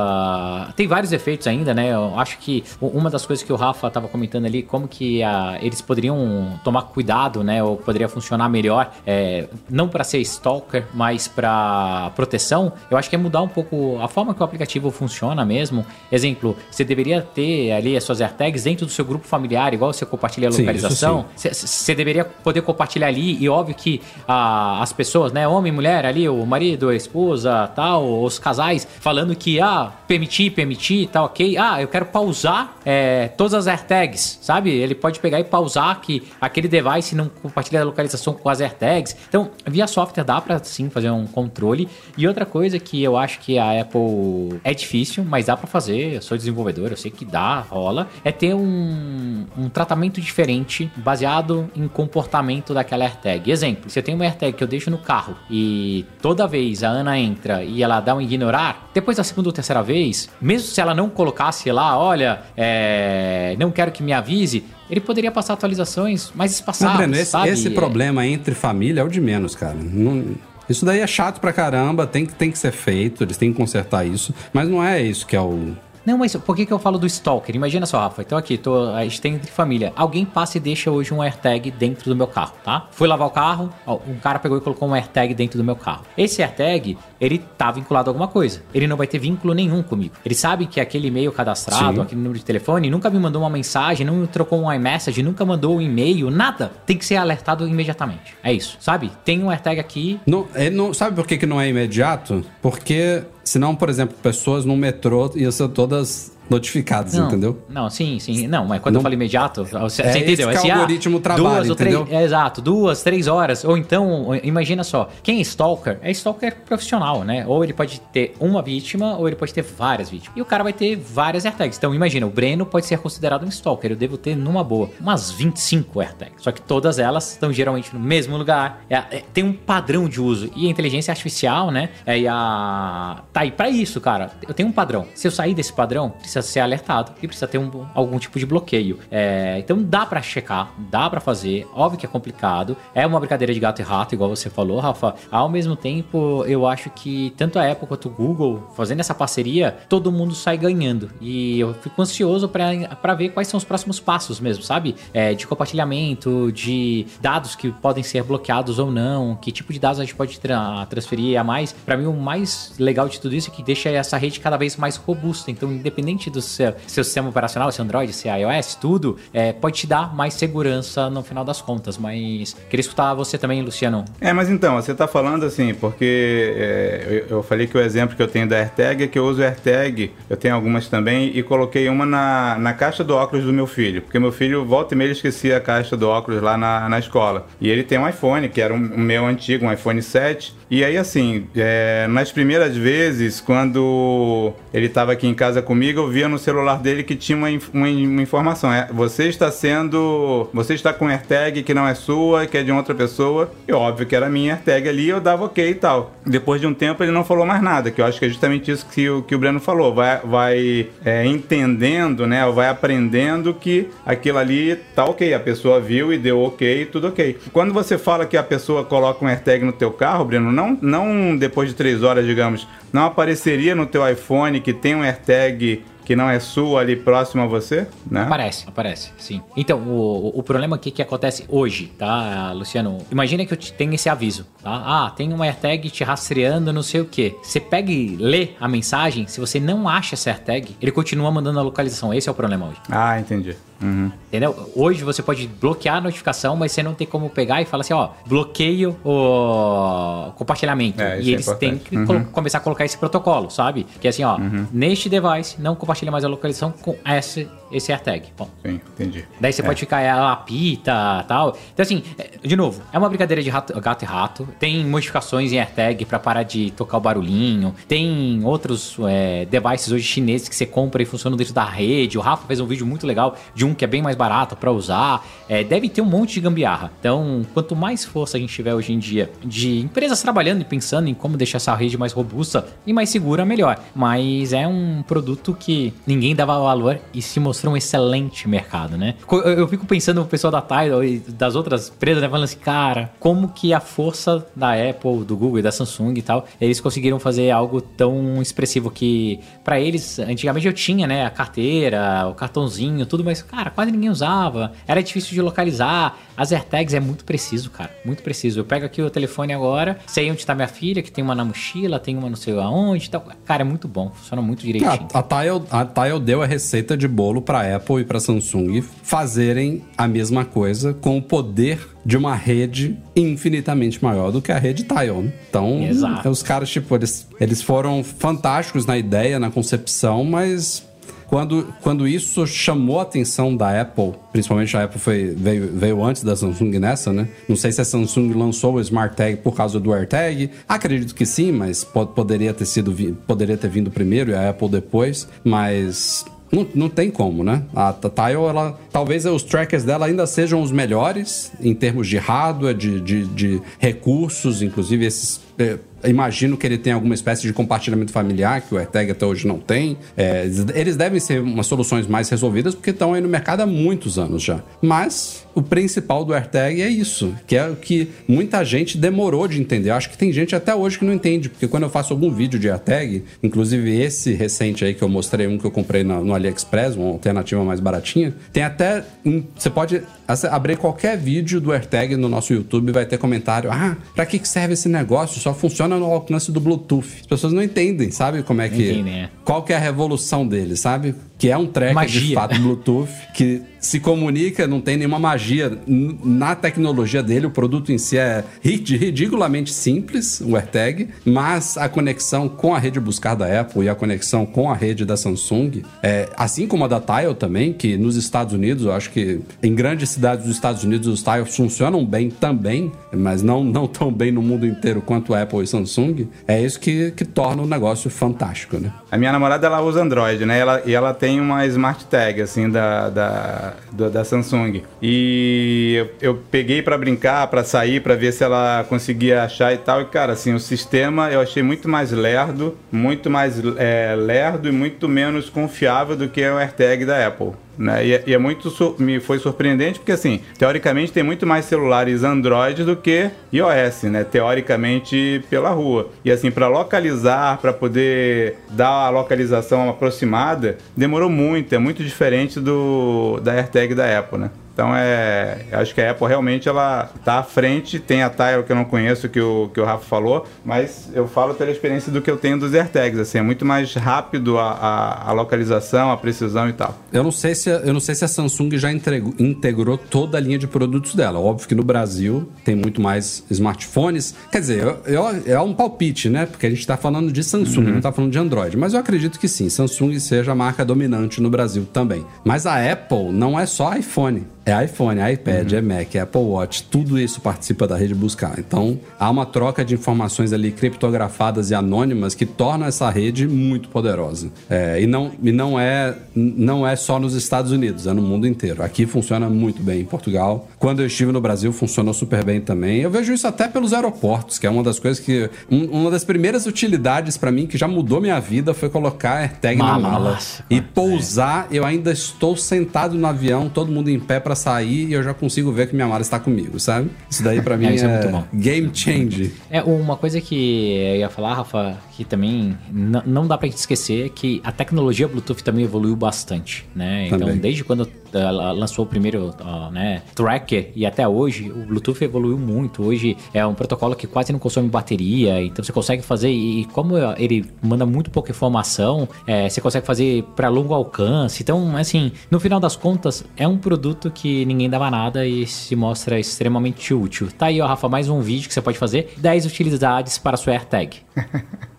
[0.76, 1.92] Tem vários efeitos ainda, né?
[1.92, 5.58] Eu acho que uma das coisas que o Rafa tava comentando ali, como que a,
[5.60, 7.62] eles poderiam tomar cuidado, né?
[7.62, 12.72] Ou poderia funcionar melhor, é, não para ser stalker, mas para proteção.
[12.90, 15.84] Eu acho que é mudar um pouco a forma que o aplicativo funciona mesmo.
[16.10, 20.04] Exemplo, você deveria ter ali as suas AirTags dentro do seu grupo familiar igual você
[20.04, 25.46] compartilha a localização, você deveria poder compartilhar ali, e óbvio que ah, as pessoas, né,
[25.46, 31.08] homem, mulher ali, o marido, a esposa, tal, os casais, falando que, ah, permitir, permitir,
[31.08, 34.70] tá ok, ah, eu quero pausar é, todas as AirTags, sabe?
[34.70, 39.16] Ele pode pegar e pausar que aquele device não compartilha a localização com as AirTags.
[39.28, 41.88] Então, via software dá para sim fazer um controle.
[42.16, 46.14] E outra coisa que eu acho que a Apple é difícil, mas dá para fazer,
[46.14, 51.70] eu sou desenvolvedor, eu sei que dá, rola, é ter um, um tratamento diferente baseado
[51.76, 53.50] em comportamento daquela AirTag.
[53.50, 56.88] Exemplo, se eu tenho uma AirTag que eu deixo no carro e toda vez a
[56.88, 60.80] Ana entra e ela dá um ignorar, depois da segunda ou terceira vez, mesmo se
[60.80, 66.30] ela não colocasse lá, olha, é, não quero que me avise, ele poderia passar atualizações
[66.34, 66.92] mais espaçadas.
[66.92, 69.74] Não, Breno, esse, esse problema entre família é o de menos, cara.
[69.74, 70.22] Não,
[70.68, 74.06] isso daí é chato pra caramba, tem, tem que ser feito, eles têm que consertar
[74.06, 76.98] isso, mas não é isso que é o não, mas por que, que eu falo
[76.98, 77.54] do stalker?
[77.54, 79.92] Imagina só, Rafa, então aqui, tô, a gente tem entre família.
[79.94, 82.88] Alguém passa e deixa hoje um AirTag dentro do meu carro, tá?
[82.90, 85.76] Fui lavar o carro, ó, um cara pegou e colocou um AirTag dentro do meu
[85.76, 86.02] carro.
[86.16, 88.62] Esse AirTag, ele tá vinculado a alguma coisa.
[88.74, 90.14] Ele não vai ter vínculo nenhum comigo.
[90.24, 92.02] Ele sabe que aquele e-mail cadastrado, Sim.
[92.02, 95.44] aquele número de telefone, nunca me mandou uma mensagem, não me trocou um iMessage, nunca
[95.44, 96.72] mandou um e-mail, nada.
[96.84, 98.34] Tem que ser alertado imediatamente.
[98.42, 99.10] É isso, sabe?
[99.24, 100.20] Tem um AirTag aqui.
[100.26, 102.44] Não, é, não, sabe por que, que não é imediato?
[102.60, 107.62] Porque Senão, por exemplo, pessoas no metrô iam ser todas notificados, não, entendeu?
[107.68, 108.46] Não, sim, sim.
[108.46, 110.50] Não, mas quando não, eu falo imediato, você, é entendeu?
[110.50, 112.00] Esse é o algoritmo trabalha, duas entendeu?
[112.00, 113.64] Ou três, é, exato, duas, três horas.
[113.64, 117.44] Ou então, imagina só, quem é stalker é stalker profissional, né?
[117.46, 120.36] Ou ele pode ter uma vítima, ou ele pode ter várias vítimas.
[120.36, 121.78] E o cara vai ter várias AirTags.
[121.78, 123.92] Então, imagina, o Breno pode ser considerado um stalker.
[123.92, 126.42] Eu devo ter, numa boa, umas 25 AirTags.
[126.42, 128.84] Só que todas elas estão geralmente no mesmo lugar.
[128.90, 130.50] É, é, tem um padrão de uso.
[130.54, 131.90] E a inteligência artificial, né?
[132.04, 133.22] É, e a...
[133.32, 134.30] Tá aí pra isso, cara.
[134.46, 135.06] Eu tenho um padrão.
[135.14, 138.46] Se eu sair desse padrão, precisa ser alertado e precisa ter um, algum tipo de
[138.46, 138.98] bloqueio.
[139.10, 141.66] É, então dá para checar, dá para fazer.
[141.74, 142.76] Óbvio que é complicado.
[142.94, 145.14] É uma brincadeira de gato e rato, igual você falou, Rafa.
[145.30, 149.76] Ao mesmo tempo, eu acho que tanto a Apple quanto o Google, fazendo essa parceria,
[149.88, 151.10] todo mundo sai ganhando.
[151.20, 154.96] E eu fico ansioso para ver quais são os próximos passos mesmo, sabe?
[155.12, 160.00] É, de compartilhamento, de dados que podem ser bloqueados ou não, que tipo de dados
[160.00, 161.72] a gente pode tra transferir a mais.
[161.72, 164.76] Para mim, o mais legal de tudo isso é que deixa essa rede cada vez
[164.76, 165.50] mais robusta.
[165.50, 169.78] Então, independente independente do seu, seu sistema operacional, se Android, se iOS, tudo, é, pode
[169.78, 171.98] te dar mais segurança no final das contas.
[171.98, 174.04] Mas queria escutar você também, Luciano.
[174.20, 178.14] É, mas então, você está falando assim, porque é, eu, eu, falei que o exemplo
[178.16, 181.42] que eu tenho da AirTag é que eu uso AirTag, eu tenho algumas também, e
[181.42, 184.98] coloquei uma na, na caixa do óculos do meu filho, porque meu filho volta e
[184.98, 187.46] meia esquecia a caixa do óculos lá na, na escola.
[187.60, 190.84] E ele tem um iPhone, que era um, um meu antigo, um iPhone 7, e
[190.84, 196.28] aí assim, é, nas primeiras vezes, quando ele estava aqui em casa comigo, eu via
[196.28, 198.72] no celular dele que tinha uma, uma, uma informação.
[198.72, 200.48] É, você está sendo.
[200.52, 203.50] Você está com AirTag que não é sua, que é de outra pessoa.
[203.66, 206.12] E óbvio que era minha AirTag ali, eu dava ok e tal.
[206.24, 208.70] Depois de um tempo ele não falou mais nada, que eu acho que é justamente
[208.70, 209.94] isso que o, que o Breno falou.
[209.94, 212.48] Vai, vai é, entendendo, né?
[212.50, 215.32] Vai aprendendo que aquilo ali tá ok.
[215.32, 217.38] A pessoa viu e deu ok, tudo ok.
[217.52, 221.36] Quando você fala que a pessoa coloca um AirTag no teu carro, Breno, não, não
[221.36, 226.16] depois de três horas, digamos, não apareceria no teu iPhone que tem um AirTag que
[226.16, 228.22] não é sua ali próximo a você, né?
[228.22, 229.40] Aparece, aparece, sim.
[229.56, 232.98] Então, o, o problema aqui que acontece hoje, tá, Luciano?
[233.10, 234.82] Imagina que eu tenho esse aviso, tá?
[234.84, 237.36] Ah, tem uma AirTag te rastreando não sei o que.
[237.42, 241.58] Você pega e lê a mensagem, se você não acha essa AirTag, ele continua mandando
[241.60, 242.12] a localização.
[242.12, 242.78] Esse é o problema hoje.
[242.90, 243.56] Ah, entendi.
[243.82, 244.10] Uhum.
[244.28, 244.70] Entendeu?
[244.74, 247.92] Hoje você pode bloquear a notificação, mas você não tem como pegar e falar assim,
[247.92, 251.02] ó, bloqueio o compartilhamento.
[251.02, 252.24] É, e é eles é têm que uhum.
[252.24, 253.86] começar a colocar esse protocolo, sabe?
[254.00, 254.66] Que é assim, ó, uhum.
[254.72, 258.28] neste device não compartilha mais a localização com esse, esse AirTag.
[258.36, 258.48] Bom.
[258.62, 259.24] Sim, entendi.
[259.40, 259.64] Daí você é.
[259.64, 261.56] pode ficar, ela apita tal.
[261.72, 264.48] Então assim, é, de novo, é uma brincadeira de rato, gato e rato.
[264.58, 267.74] Tem modificações em AirTag para parar de tocar o barulhinho.
[267.86, 272.18] Tem outros é, devices hoje chineses que você compra e funcionam dentro da rede.
[272.18, 274.54] O Rafa fez um vídeo muito legal de um um que é bem mais barato
[274.54, 275.26] para usar.
[275.48, 276.92] É, deve ter um monte de gambiarra.
[277.00, 281.08] Então, quanto mais força a gente tiver hoje em dia de empresas trabalhando e pensando
[281.08, 283.78] em como deixar essa rede mais robusta e mais segura, melhor.
[283.94, 289.14] Mas é um produto que ninguém dava valor e se mostrou um excelente mercado, né?
[289.44, 293.10] Eu, fico pensando no pessoal da Tidal e das outras empresas, né, falando assim, cara,
[293.18, 297.18] como que a força da Apple, do Google e da Samsung e tal, eles conseguiram
[297.18, 303.06] fazer algo tão expressivo que para eles, antigamente eu tinha, né, a carteira, o cartãozinho,
[303.06, 306.18] tudo, mas cara, quase ninguém usava, era difícil de localizar.
[306.36, 308.60] As AirTags é muito preciso, cara, muito preciso.
[308.60, 311.44] Eu pego aqui o telefone agora, sei onde tá minha filha, que tem uma na
[311.44, 313.26] mochila, tem uma não sei aonde, tal.
[313.44, 315.08] Cara, é muito bom, funciona muito direitinho.
[315.12, 318.82] A, a, Tile, a Tile deu a receita de bolo para Apple e para Samsung
[319.02, 324.58] fazerem a mesma coisa com o poder de uma rede infinitamente maior do que a
[324.58, 325.22] rede Tile.
[325.22, 325.32] Né?
[325.48, 326.28] Então, Exato.
[326.28, 330.86] os caras, tipo, eles, eles foram fantásticos na ideia, na concepção, mas
[331.32, 336.22] quando, quando isso chamou a atenção da Apple, principalmente a Apple foi, veio, veio antes
[336.22, 337.26] da Samsung nessa, né?
[337.48, 340.50] Não sei se a Samsung lançou o Smart Tag por causa do AirTag.
[340.68, 342.94] Acredito que sim, mas poderia ter sido
[343.26, 345.26] poderia ter vindo primeiro e a Apple depois.
[345.42, 347.62] Mas não, não tem como, né?
[347.74, 352.74] A Tile, ela, talvez os trackers dela ainda sejam os melhores em termos de hardware,
[352.74, 358.12] de, de, de recursos, inclusive esses é, imagino que ele tem alguma espécie de compartilhamento
[358.12, 359.96] familiar, que o AirTag até hoje não tem.
[360.16, 364.18] É, eles devem ser umas soluções mais resolvidas, porque estão aí no mercado há muitos
[364.18, 364.62] anos já.
[364.80, 369.60] Mas o principal do AirTag é isso, que é o que muita gente demorou de
[369.60, 369.90] entender.
[369.90, 372.30] Eu acho que tem gente até hoje que não entende, porque quando eu faço algum
[372.30, 376.24] vídeo de AirTag, inclusive esse recente aí que eu mostrei, um que eu comprei no,
[376.24, 379.04] no AliExpress, uma alternativa mais baratinha, tem até.
[379.24, 380.02] Um, você pode
[380.50, 384.74] abrir qualquer vídeo do AirTag no nosso YouTube, vai ter comentário: ah, pra que serve
[384.74, 385.40] esse negócio?
[385.40, 387.06] Só funciona no alcance do Bluetooth.
[387.20, 388.42] As pessoas não entendem, sabe?
[388.42, 388.90] Como é que.
[388.90, 389.30] Entendem, é.
[389.44, 391.14] Qual que é a revolução dele, sabe?
[391.42, 392.20] Que é um tracker magia.
[392.20, 397.46] de fato Bluetooth que se comunica, não tem nenhuma magia na tecnologia dele.
[397.46, 403.00] O produto em si é ridiculamente simples, o AirTag, mas a conexão com a rede
[403.00, 406.88] buscar da Apple e a conexão com a rede da Samsung, é, assim como a
[406.88, 410.84] da Tile também, que nos Estados Unidos, eu acho que em grandes cidades dos Estados
[410.84, 415.34] Unidos os Tiles funcionam bem também, mas não, não tão bem no mundo inteiro quanto
[415.34, 418.92] a Apple e Samsung, é isso que, que torna o negócio fantástico, né?
[419.10, 420.60] A minha namorada, ela usa Android, né?
[420.60, 424.82] Ela, e ela tem uma Smart Tag, assim, da, da, da, da Samsung.
[425.00, 429.78] E eu, eu peguei para brincar, para sair, para ver se ela conseguia achar e
[429.78, 430.02] tal.
[430.02, 434.72] E, cara, assim, o sistema eu achei muito mais lerdo, muito mais é, lerdo e
[434.72, 437.52] muito menos confiável do que o AirTag da Apple.
[437.78, 438.06] Né?
[438.06, 442.22] E, é, e, é muito me foi surpreendente porque assim, teoricamente tem muito mais celulares
[442.22, 444.24] Android do que iOS, né?
[444.24, 446.10] Teoricamente pela rua.
[446.24, 452.60] E assim, para localizar, para poder dar a localização aproximada, demorou muito, é muito diferente
[452.60, 454.50] do da AirTag da Apple, né?
[454.72, 458.72] Então é, acho que a Apple realmente ela tá à frente, tem a Tile que
[458.72, 462.22] eu não conheço que o que o Rafa falou, mas eu falo pela experiência do
[462.22, 466.16] que eu tenho dos AirTags, assim, é muito mais rápido a, a, a localização, a
[466.16, 466.98] precisão e tal.
[467.12, 470.40] Eu não sei se eu não sei se a Samsung já entregou, integrou toda a
[470.40, 471.38] linha de produtos dela.
[471.38, 474.34] Óbvio que no Brasil tem muito mais smartphones.
[474.50, 476.46] Quer dizer, eu, eu, é um palpite, né?
[476.46, 477.90] Porque a gente está falando de Samsung, uhum.
[477.90, 478.76] não está falando de Android.
[478.76, 482.24] Mas eu acredito que sim, Samsung seja a marca dominante no Brasil também.
[482.44, 484.46] Mas a Apple não é só iPhone.
[484.64, 485.78] É iPhone, é iPad, uhum.
[485.78, 488.58] é Mac, é Apple Watch, tudo isso participa da rede buscar.
[488.58, 493.88] Então, há uma troca de informações ali criptografadas e anônimas que torna essa rede muito
[493.88, 494.50] poderosa.
[494.70, 498.46] É, e não, e não, é, não é só nos Estados Unidos, é no mundo
[498.46, 498.82] inteiro.
[498.82, 500.68] Aqui funciona muito bem em Portugal.
[500.78, 503.00] Quando eu estive no Brasil, funcionou super bem também.
[503.00, 505.50] Eu vejo isso até pelos aeroportos, que é uma das coisas que.
[505.70, 509.76] Um, uma das primeiras utilidades para mim que já mudou minha vida foi colocar AirTag
[509.76, 510.30] mala, na mala.
[510.32, 511.78] Nossa, e pousar, é.
[511.78, 515.22] eu ainda estou sentado no avião, todo mundo em pé para para sair e eu
[515.22, 517.10] já consigo ver que minha mala está comigo, sabe?
[517.30, 519.54] Isso daí para mim é, é, é game change.
[519.70, 524.60] É uma coisa que eu ia falar, Rafa, que também não dá para esquecer que
[524.62, 527.26] a tecnologia Bluetooth também evoluiu bastante, né?
[527.26, 527.56] Então, também.
[527.56, 528.06] desde quando
[528.38, 529.54] lançou o primeiro
[529.92, 533.04] né, tracker e até hoje o Bluetooth evoluiu muito.
[533.04, 537.16] Hoje é um protocolo que quase não consome bateria, então você consegue fazer e como
[537.36, 541.62] ele manda muito pouca informação, é, você consegue fazer para longo alcance.
[541.62, 545.94] Então, assim, no final das contas, é um produto que ninguém dava nada e se
[545.96, 547.48] mostra extremamente útil.
[547.56, 550.74] Tá aí, ó, Rafa, mais um vídeo que você pode fazer: 10 utilidades para sua
[550.74, 551.18] AirTag.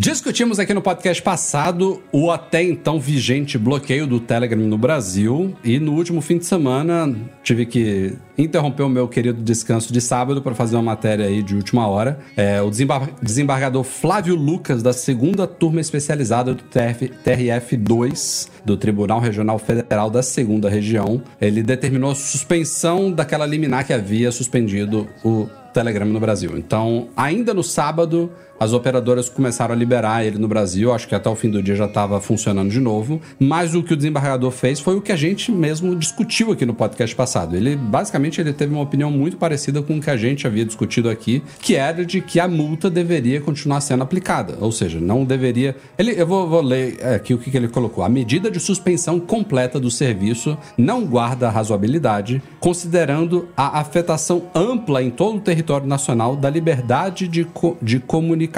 [0.00, 5.78] Discutimos aqui no podcast passado o até então vigente bloqueio do Telegram no Brasil e
[5.78, 10.54] no último fim de semana tive que interromper o meu querido descanso de sábado para
[10.54, 12.18] fazer uma matéria aí de última hora.
[12.34, 19.20] É, o desembar desembargador Flávio Lucas, da segunda turma especializada do TRF, TRF2, do Tribunal
[19.20, 25.46] Regional Federal da segunda região, ele determinou a suspensão daquela liminar que havia suspendido o
[25.72, 26.56] Telegram no Brasil.
[26.56, 28.30] Então, ainda no sábado,
[28.60, 30.92] as operadoras começaram a liberar ele no Brasil.
[30.92, 33.20] Acho que até o fim do dia já estava funcionando de novo.
[33.38, 36.74] Mas o que o desembargador fez foi o que a gente mesmo discutiu aqui no
[36.74, 37.56] podcast passado.
[37.56, 41.08] Ele, basicamente, ele teve uma opinião muito parecida com o que a gente havia discutido
[41.08, 44.58] aqui, que era de que a multa deveria continuar sendo aplicada.
[44.60, 45.74] Ou seja, não deveria...
[45.98, 48.04] Ele, eu vou, vou ler aqui o que, que ele colocou.
[48.04, 55.10] A medida de suspensão completa do serviço não guarda razoabilidade, considerando a afetação ampla em
[55.10, 58.49] todo o território território nacional da liberdade de, co de comunicação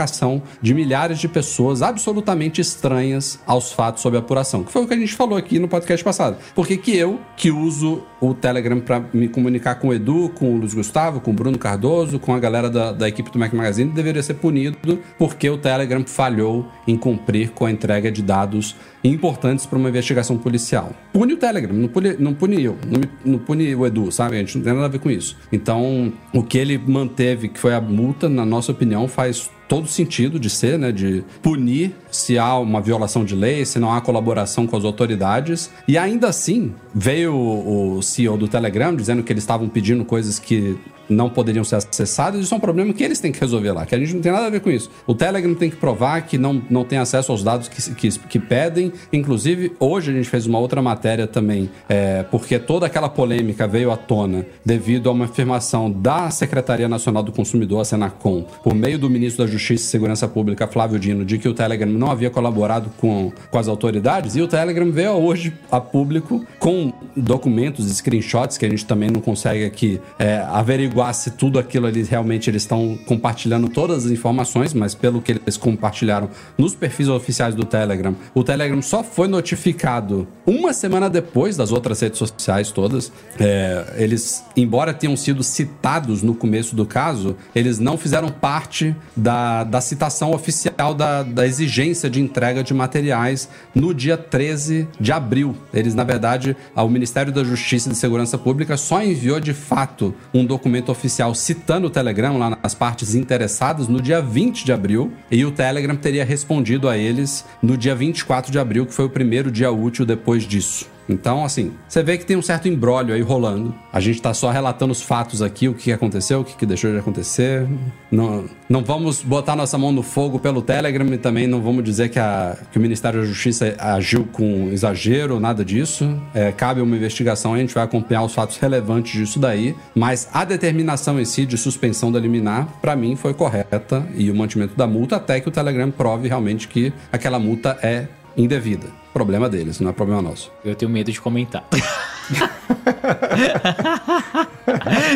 [0.61, 4.65] de milhares de pessoas absolutamente estranhas aos fatos sob apuração.
[4.65, 6.37] Que foi o que a gente falou aqui no podcast passado.
[6.55, 10.57] Porque que eu, que uso o Telegram para me comunicar com o Edu, com o
[10.57, 13.91] Luiz Gustavo, com o Bruno Cardoso, com a galera da, da equipe do Mac Magazine,
[13.91, 14.79] deveria ser punido
[15.19, 20.39] porque o Telegram falhou em cumprir com a entrega de dados importantes para uma investigação
[20.39, 20.93] policial.
[21.13, 24.37] Pune o Telegram, não pune, não pune eu, não, não pune o Edu, sabe?
[24.37, 25.37] A gente não tem nada a ver com isso.
[25.51, 30.39] Então, o que ele manteve, que foi a multa, na nossa opinião, faz todo sentido
[30.39, 30.93] de ser, né?
[30.93, 35.71] De punir se há uma violação de lei, se não há colaboração com as autoridades.
[35.89, 40.79] E ainda assim, veio o CEO do Telegram dizendo que eles estavam pedindo coisas que
[41.13, 43.95] não poderiam ser acessadas, isso é um problema que eles têm que resolver lá, que
[43.95, 44.91] a gente não tem nada a ver com isso.
[45.07, 48.39] O Telegram tem que provar que não, não tem acesso aos dados que, que, que
[48.39, 48.93] pedem.
[49.13, 53.91] Inclusive, hoje a gente fez uma outra matéria também, é, porque toda aquela polêmica veio
[53.91, 58.99] à tona devido a uma afirmação da Secretaria Nacional do Consumidor, a Senacom, por meio
[58.99, 62.31] do ministro da Justiça e Segurança Pública, Flávio Dino, de que o Telegram não havia
[62.31, 68.57] colaborado com, com as autoridades, e o Telegram veio hoje a público com documentos, screenshots,
[68.57, 72.49] que a gente também não consegue aqui é, averiguar averiguar se tudo aquilo ali realmente
[72.49, 77.65] eles estão compartilhando todas as informações, mas pelo que eles compartilharam nos perfis oficiais do
[77.65, 83.13] Telegram, o Telegram só foi notificado uma semana depois das outras redes sociais todas.
[83.39, 89.65] É, eles, embora tenham sido citados no começo do caso, eles não fizeram parte da,
[89.65, 95.57] da citação oficial da, da exigência de entrega de materiais no dia 13 de abril.
[95.73, 100.15] Eles, na verdade, o Ministério da Justiça e de Segurança Pública só enviou de fato
[100.33, 105.13] um documento oficial citando o Telegram lá nas partes interessadas no dia 20 de abril
[105.31, 109.11] e o Telegram teria respondido a eles no dia 24 de abril, que foi o
[109.11, 110.91] primeiro dia útil depois disso.
[111.09, 113.75] Então, assim, você vê que tem um certo embrólio aí rolando.
[113.93, 116.99] A gente tá só relatando os fatos aqui, o que aconteceu, o que deixou de
[116.99, 117.67] acontecer.
[118.11, 122.09] Não, não vamos botar nossa mão no fogo pelo Telegram e também não vamos dizer
[122.09, 126.21] que, a, que o Ministério da Justiça agiu com exagero, nada disso.
[126.35, 129.75] É, cabe uma investigação, a gente vai acompanhar os fatos relevantes disso daí.
[129.95, 134.35] Mas a determinação em si de suspensão da liminar, para mim, foi correta e o
[134.35, 139.02] mantimento da multa até que o Telegram prove realmente que aquela multa é indevida.
[139.13, 140.51] Problema deles, não é problema nosso.
[140.65, 141.65] Eu tenho medo de comentar.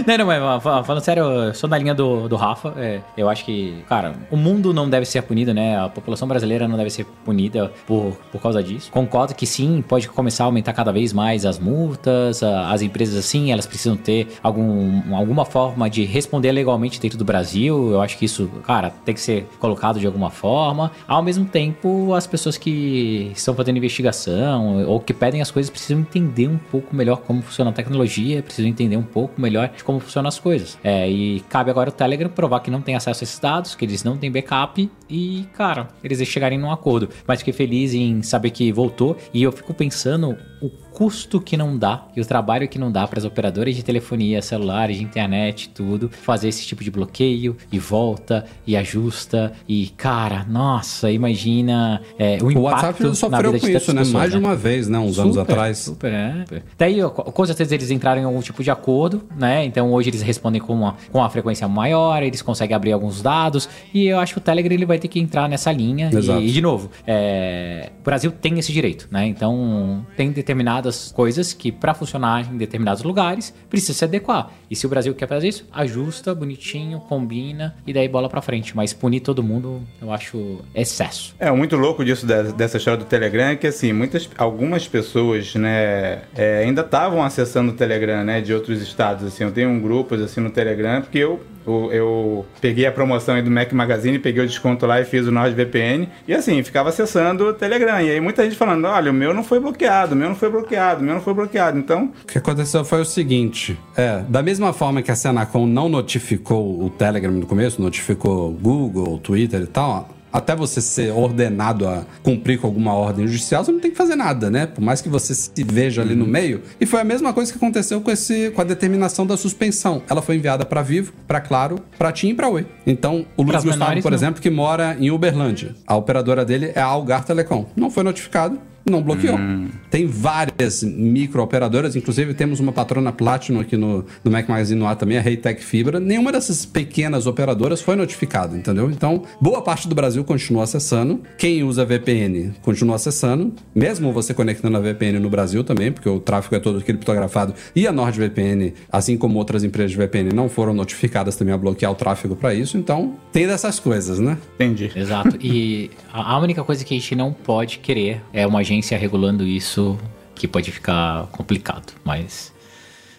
[0.07, 2.75] não, não, mas falando sério, eu sou na linha do, do Rafa.
[2.77, 5.79] É, eu acho que, cara, o mundo não deve ser punido, né?
[5.79, 8.91] A população brasileira não deve ser punida por, por causa disso.
[8.91, 13.53] Concordo que sim, pode começar a aumentar cada vez mais as multas, as empresas assim,
[13.53, 17.93] elas precisam ter algum, alguma forma de responder legalmente dentro do Brasil.
[17.93, 20.91] Eu acho que isso, cara, tem que ser colocado de alguma forma.
[21.07, 26.01] Ao mesmo tempo, as pessoas que estão fazendo investigação ou que pedem as coisas precisam
[26.01, 30.01] entender um pouco melhor como funciona a tecnologia, precisam entender um pouco melhor de como
[30.01, 30.79] funcionam as coisas.
[30.83, 33.85] É, e cabe agora o Telegram provar que não tem acesso a esses dados, que
[33.85, 37.09] eles não têm backup e, cara, eles chegarem num acordo.
[37.27, 41.77] Mas fiquei feliz em saber que voltou e eu fico pensando o custo que não
[41.77, 45.69] dá e o trabalho que não dá para as operadoras de telefonia, celulares, de internet,
[45.69, 52.39] tudo, fazer esse tipo de bloqueio e volta e ajusta e cara, nossa, imagina é,
[52.43, 52.59] o impacto.
[52.59, 54.01] O WhatsApp sofreu com isso, né?
[54.01, 54.47] Pessoas, Mais de né?
[54.47, 54.99] uma vez, né?
[54.99, 55.77] Uns super, anos atrás.
[55.77, 56.45] Super, é.
[56.79, 59.67] Daí, com certeza eles entraram em algum tipo de acordo, né?
[59.67, 63.69] Então hoje eles respondem com uma, com uma frequência maior, eles conseguem abrir alguns dados
[63.93, 66.09] e eu acho que o Telegram ele vai ter que entrar nessa linha.
[66.11, 66.41] Exato.
[66.41, 69.27] E, e de novo, é, o Brasil tem esse direito, né?
[69.27, 74.51] Então tem determinado determinadas coisas que, para funcionar em determinados lugares, precisa se adequar.
[74.71, 78.77] E se o Brasil quer fazer isso, ajusta, bonitinho, combina e daí bola para frente.
[78.77, 81.35] Mas punir todo mundo, eu acho excesso.
[81.39, 86.23] É, muito louco disso, dessa história do Telegram, é que assim, muitas, algumas pessoas, né,
[86.35, 89.45] é, ainda estavam acessando o Telegram, né, de outros estados, assim.
[89.45, 93.73] Eu tenho um grupo, assim, no Telegram, porque eu eu, peguei a promoção do Mac
[93.73, 96.09] Magazine, peguei o desconto lá e fiz o NordVPN.
[96.27, 98.01] E assim, ficava acessando o Telegram.
[98.01, 100.51] E aí muita gente falando: olha, o meu não foi bloqueado, o meu não foi
[100.51, 101.79] bloqueado, o meu não foi bloqueado.
[101.79, 102.13] Então.
[102.23, 106.85] O que aconteceu foi o seguinte: é, da mesma forma que a Senacom não notificou
[106.85, 112.59] o Telegram no começo, notificou Google, Twitter e tal, até você ser ordenado a cumprir
[112.59, 114.67] com alguma ordem judicial, você não tem que fazer nada, né?
[114.67, 116.31] Por mais que você se veja ali no uhum.
[116.31, 116.63] meio.
[116.81, 120.03] E foi a mesma coisa que aconteceu com, esse, com a determinação da suspensão.
[120.09, 122.67] Ela foi enviada para Vivo, para Claro, para TIM e para Oi.
[122.87, 124.17] Então, o Luiz Gustavo, por não.
[124.17, 127.67] exemplo, que mora em Uberlândia, a operadora dele é a Algar Telecom.
[127.77, 128.59] Não foi notificado,
[128.91, 129.37] não bloqueou.
[129.37, 129.69] Hum.
[129.91, 134.97] Tem várias micro-operadoras, inclusive temos uma patrona Platinum aqui no, no Mac Magazine no ar
[134.97, 135.99] também, a Reitec Fibra.
[135.99, 138.91] Nenhuma dessas pequenas operadoras foi notificada, entendeu?
[138.91, 141.21] Então, boa parte do Brasil continua acessando.
[141.37, 146.21] Quem usa VPN continua acessando, mesmo você conectando a VPN no Brasil também, porque o
[146.21, 147.55] tráfego é todo criptografado.
[147.75, 151.91] E a NordVPN, assim como outras empresas de VPN, não foram notificadas também a bloquear
[151.91, 152.79] o tráfego para isso.
[152.79, 154.39] Então, tem dessas coisas, né?
[154.55, 154.91] Entendi.
[154.95, 155.37] Exato.
[155.41, 159.45] E a única coisa que a gente não pode querer é uma agência agência regulando
[159.45, 159.99] isso
[160.35, 162.53] que pode ficar complicado, mas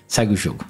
[0.07, 0.63] segue o jogo.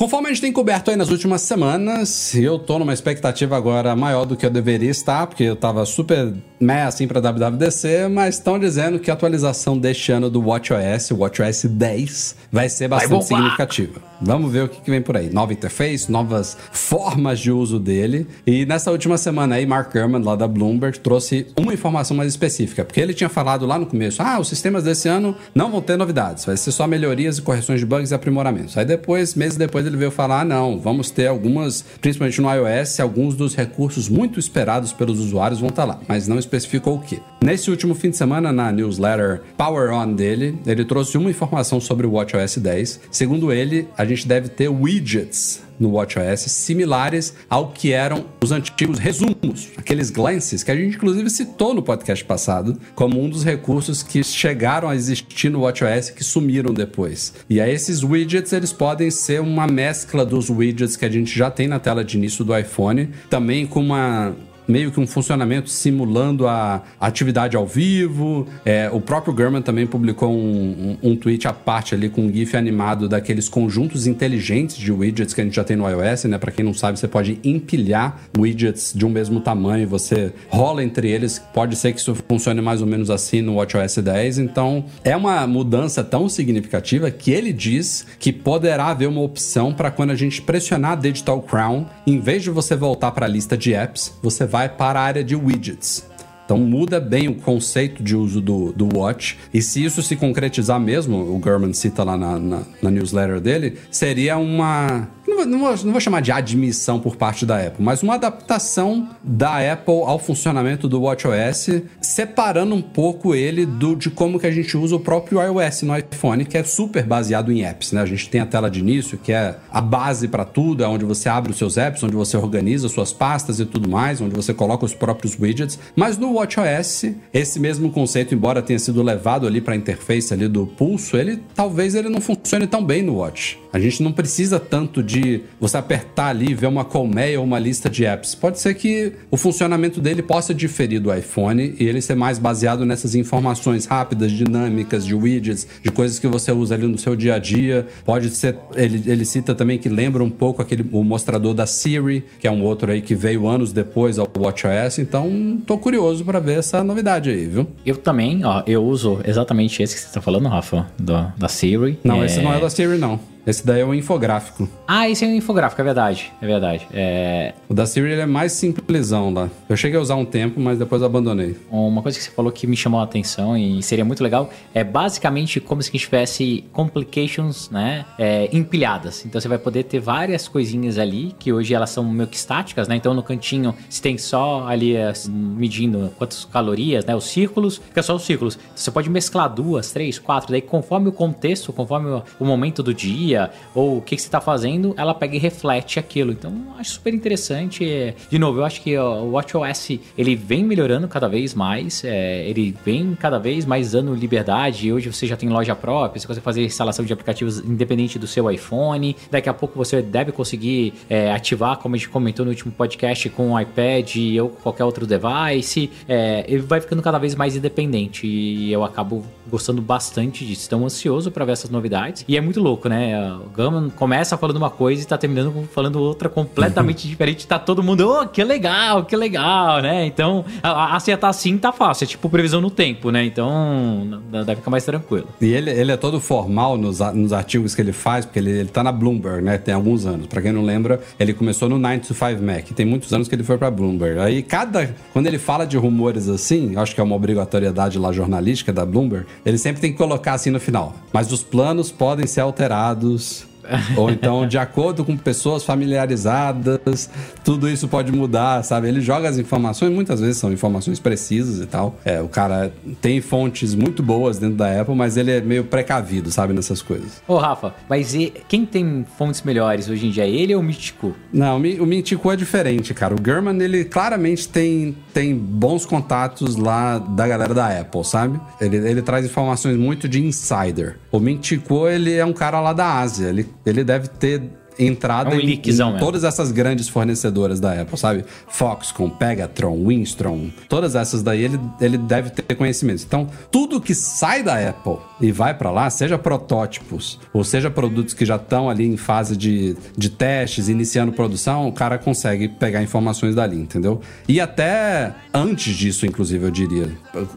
[0.00, 4.24] Conforme a gente tem coberto aí nas últimas semanas, eu tô numa expectativa agora maior
[4.24, 8.58] do que eu deveria estar, porque eu tava super meh assim pra WWDC, mas estão
[8.58, 13.22] dizendo que a atualização deste ano do WatchOS, o WatchOS 10, vai ser bastante vai
[13.22, 14.00] significativa.
[14.22, 15.30] Vamos ver o que, que, vem por aí.
[15.30, 18.26] Nova interface, novas formas de uso dele.
[18.46, 22.84] E nessa última semana aí, Mark Gurman, lá da Bloomberg, trouxe uma informação mais específica,
[22.84, 25.96] porque ele tinha falado lá no começo, ah, os sistemas desse ano não vão ter
[25.96, 28.76] novidades, vai ser só melhorias e correções de bugs e aprimoramentos.
[28.76, 33.00] Aí depois, meses depois, ele veio falar: ah, não, vamos ter algumas, principalmente no iOS,
[33.00, 37.00] alguns dos recursos muito esperados pelos usuários vão estar tá lá, mas não especificou o
[37.00, 37.20] que.
[37.44, 42.06] Nesse último fim de semana, na newsletter Power On dele, ele trouxe uma informação sobre
[42.06, 43.00] o WatchOS 10.
[43.10, 48.98] Segundo ele, a gente deve ter widgets no WatchOS similares ao que eram os antigos
[48.98, 54.02] resumos, aqueles glances que a gente inclusive citou no podcast passado como um dos recursos
[54.02, 57.32] que chegaram a existir no WatchOS que sumiram depois.
[57.48, 61.50] E aí esses widgets eles podem ser uma mescla dos widgets que a gente já
[61.50, 64.34] tem na tela de início do iPhone, também com uma
[64.70, 68.46] meio que um funcionamento simulando a atividade ao vivo.
[68.64, 72.32] É, o próprio Gurman também publicou um, um, um, tweet à parte ali com um
[72.32, 76.38] GIF animado daqueles conjuntos inteligentes de widgets que a gente já tem no iOS, né?
[76.38, 81.10] Para quem não sabe, você pode empilhar widgets de um mesmo tamanho, você rola entre
[81.10, 81.38] eles.
[81.52, 84.38] Pode ser que isso funcione mais ou menos assim no WatchOS 10.
[84.38, 89.90] Então, é uma mudança tão significativa que ele diz que poderá haver uma opção para
[89.90, 93.56] quando a gente pressionar a Digital Crown, em vez de você voltar para a lista
[93.56, 96.08] de apps, você vai para a área de widgets.
[96.50, 99.38] Então muda bem o conceito de uso do, do Watch.
[99.54, 103.78] E se isso se concretizar mesmo, o Gurman cita lá na, na, na newsletter dele,
[103.88, 108.02] seria uma não, não, vou, não vou chamar de admissão por parte da Apple, mas
[108.02, 114.38] uma adaptação da Apple ao funcionamento do WatchOS, separando um pouco ele do, de como
[114.38, 117.92] que a gente usa o próprio iOS no iPhone, que é super baseado em apps,
[117.92, 118.02] né?
[118.02, 121.04] A gente tem a tela de início, que é a base para tudo, é onde
[121.04, 124.52] você abre os seus apps, onde você organiza suas pastas e tudo mais, onde você
[124.52, 125.78] coloca os próprios widgets.
[125.94, 130.48] Mas no WatchOS, esse mesmo conceito, embora tenha sido levado ali para a interface ali
[130.48, 133.58] do pulso, ele talvez ele não funcione tão bem no Watch.
[133.72, 135.19] A gente não precisa tanto de
[135.58, 138.34] você apertar ali e ver uma colmeia ou uma lista de apps.
[138.34, 142.84] Pode ser que o funcionamento dele possa diferir do iPhone e ele ser mais baseado
[142.84, 147.34] nessas informações rápidas, dinâmicas, de widgets, de coisas que você usa ali no seu dia
[147.34, 147.86] a dia.
[148.04, 152.24] Pode ser, ele, ele cita também que lembra um pouco aquele o mostrador da Siri,
[152.38, 154.98] que é um outro aí que veio anos depois ao WatchOS.
[154.98, 157.66] Então, tô curioso para ver essa novidade aí, viu?
[157.84, 161.98] Eu também, ó, eu uso exatamente esse que você tá falando, Rafa, da, da Siri.
[162.04, 162.26] Não, é...
[162.26, 163.20] esse não é da Siri, não.
[163.46, 164.68] Esse daí é um infográfico.
[164.86, 166.32] Ah, esse é um infográfico, é verdade.
[166.40, 166.86] É verdade.
[166.92, 167.54] É...
[167.68, 169.48] O da Siri é mais simplesão lá.
[169.68, 171.56] Eu cheguei a usar um tempo, mas depois abandonei.
[171.70, 174.84] Uma coisa que você falou que me chamou a atenção e seria muito legal é
[174.84, 178.04] basicamente como se a gente tivesse complications, né?
[178.18, 179.24] É, empilhadas.
[179.24, 182.88] Então você vai poder ter várias coisinhas ali que hoje elas são meio que estáticas,
[182.88, 182.96] né?
[182.96, 184.94] Então no cantinho você tem só ali
[185.28, 187.14] medindo quantas calorias, né?
[187.14, 188.58] Os círculos, fica só os círculos.
[188.74, 193.29] Você pode mesclar duas, três, quatro, daí conforme o contexto, conforme o momento do dia
[193.30, 196.32] dia ou o que, que você está fazendo, ela pega e reflete aquilo.
[196.32, 198.14] Então, acho super interessante.
[198.28, 202.74] De novo, eu acho que o WatchOS ele vem melhorando cada vez mais, é, ele
[202.84, 204.92] vem cada vez mais dando liberdade.
[204.92, 208.50] Hoje você já tem loja própria, você consegue fazer instalação de aplicativos independente do seu
[208.50, 209.16] iPhone.
[209.30, 213.28] Daqui a pouco você deve conseguir é, ativar, como a gente comentou no último podcast,
[213.30, 215.90] com o iPad ou qualquer outro device.
[216.08, 220.62] É, ele vai ficando cada vez mais independente e eu acabo gostando bastante disso.
[220.62, 222.24] Estou ansioso para ver essas novidades.
[222.26, 223.14] E é muito louco, né?
[223.44, 227.46] O Gama começa falando uma coisa e tá terminando falando outra completamente diferente.
[227.46, 230.06] Tá todo mundo, oh, que legal, que legal, né?
[230.06, 232.04] Então, acertar assim tá fácil.
[232.04, 233.24] É tipo previsão no tempo, né?
[233.24, 235.28] Então, deve ficar mais tranquilo.
[235.40, 238.68] E ele, ele é todo formal nos, nos artigos que ele faz, porque ele, ele
[238.68, 239.58] tá na Bloomberg, né?
[239.58, 240.26] Tem alguns anos.
[240.26, 242.64] Para quem não lembra, ele começou no 9 to 5 Mac.
[242.70, 244.20] Tem muitos anos que ele foi para Bloomberg.
[244.20, 244.94] Aí, cada.
[245.12, 249.26] Quando ele fala de rumores assim, acho que é uma obrigatoriedade lá jornalística da Bloomberg,
[249.44, 250.94] ele sempre tem que colocar assim no final.
[251.12, 253.49] Mas os planos podem ser alterados todos
[253.96, 257.10] ou então, de acordo com pessoas familiarizadas,
[257.44, 258.88] tudo isso pode mudar, sabe?
[258.88, 261.98] Ele joga as informações, muitas vezes são informações precisas e tal.
[262.04, 266.30] É, o cara tem fontes muito boas dentro da Apple, mas ele é meio precavido,
[266.30, 267.22] sabe, nessas coisas.
[267.26, 271.14] Ô, Rafa, mas e, quem tem fontes melhores hoje em dia, ele ou o Mítico?
[271.32, 273.14] Não, o Mítico é diferente, cara.
[273.14, 278.40] O German, ele claramente tem, tem bons contatos lá da galera da Apple, sabe?
[278.60, 280.96] Ele, ele traz informações muito de insider.
[281.10, 283.28] O Mítico, ele é um cara lá da Ásia.
[283.28, 284.42] Ele ele deve ter
[284.84, 288.24] entrada é um em, em todas essas grandes fornecedoras da Apple, sabe?
[288.48, 293.04] Foxconn, Pegatron, Winstron, todas essas daí ele, ele deve ter conhecimento.
[293.06, 298.14] Então, tudo que sai da Apple e vai para lá, seja protótipos ou seja produtos
[298.14, 302.82] que já estão ali em fase de, de testes, iniciando produção, o cara consegue pegar
[302.82, 304.00] informações dali, entendeu?
[304.26, 306.90] E até antes disso, inclusive, eu diria,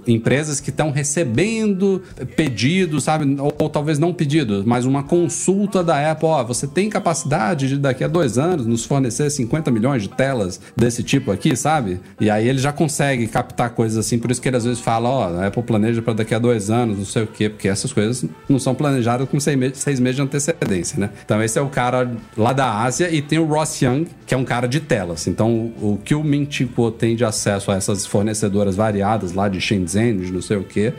[0.07, 2.01] empresas que estão recebendo
[2.35, 3.39] pedidos, sabe?
[3.39, 7.77] Ou, ou, talvez não pedidos, mas uma consulta da Apple, ó, você tem capacidade de
[7.77, 11.99] daqui a dois anos nos fornecer 50 milhões de telas desse tipo aqui, sabe?
[12.19, 15.09] E aí ele já consegue captar coisas assim, por isso que ele às vezes fala,
[15.09, 17.91] ó, a Apple planeja para daqui a dois anos, não sei o quê, porque essas
[17.91, 21.09] coisas não são planejadas com seis meses, seis meses de antecedência, né?
[21.25, 24.37] Então esse é o cara lá da Ásia e tem o Ross Young, que é
[24.37, 25.27] um cara de telas.
[25.27, 30.17] Então o, que o Mintico tem de acesso a essas fornecedoras variadas lá de Shenzhen,
[30.17, 30.93] de não sei o quê,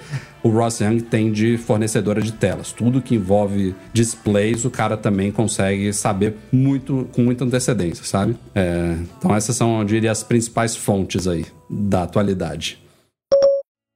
[0.45, 2.71] o Ross Young tem de fornecedora de telas.
[2.71, 8.37] Tudo que envolve displays, o cara também consegue saber muito com muita antecedência, sabe?
[8.55, 12.79] É, então essas são, eu diria, as principais fontes aí da atualidade.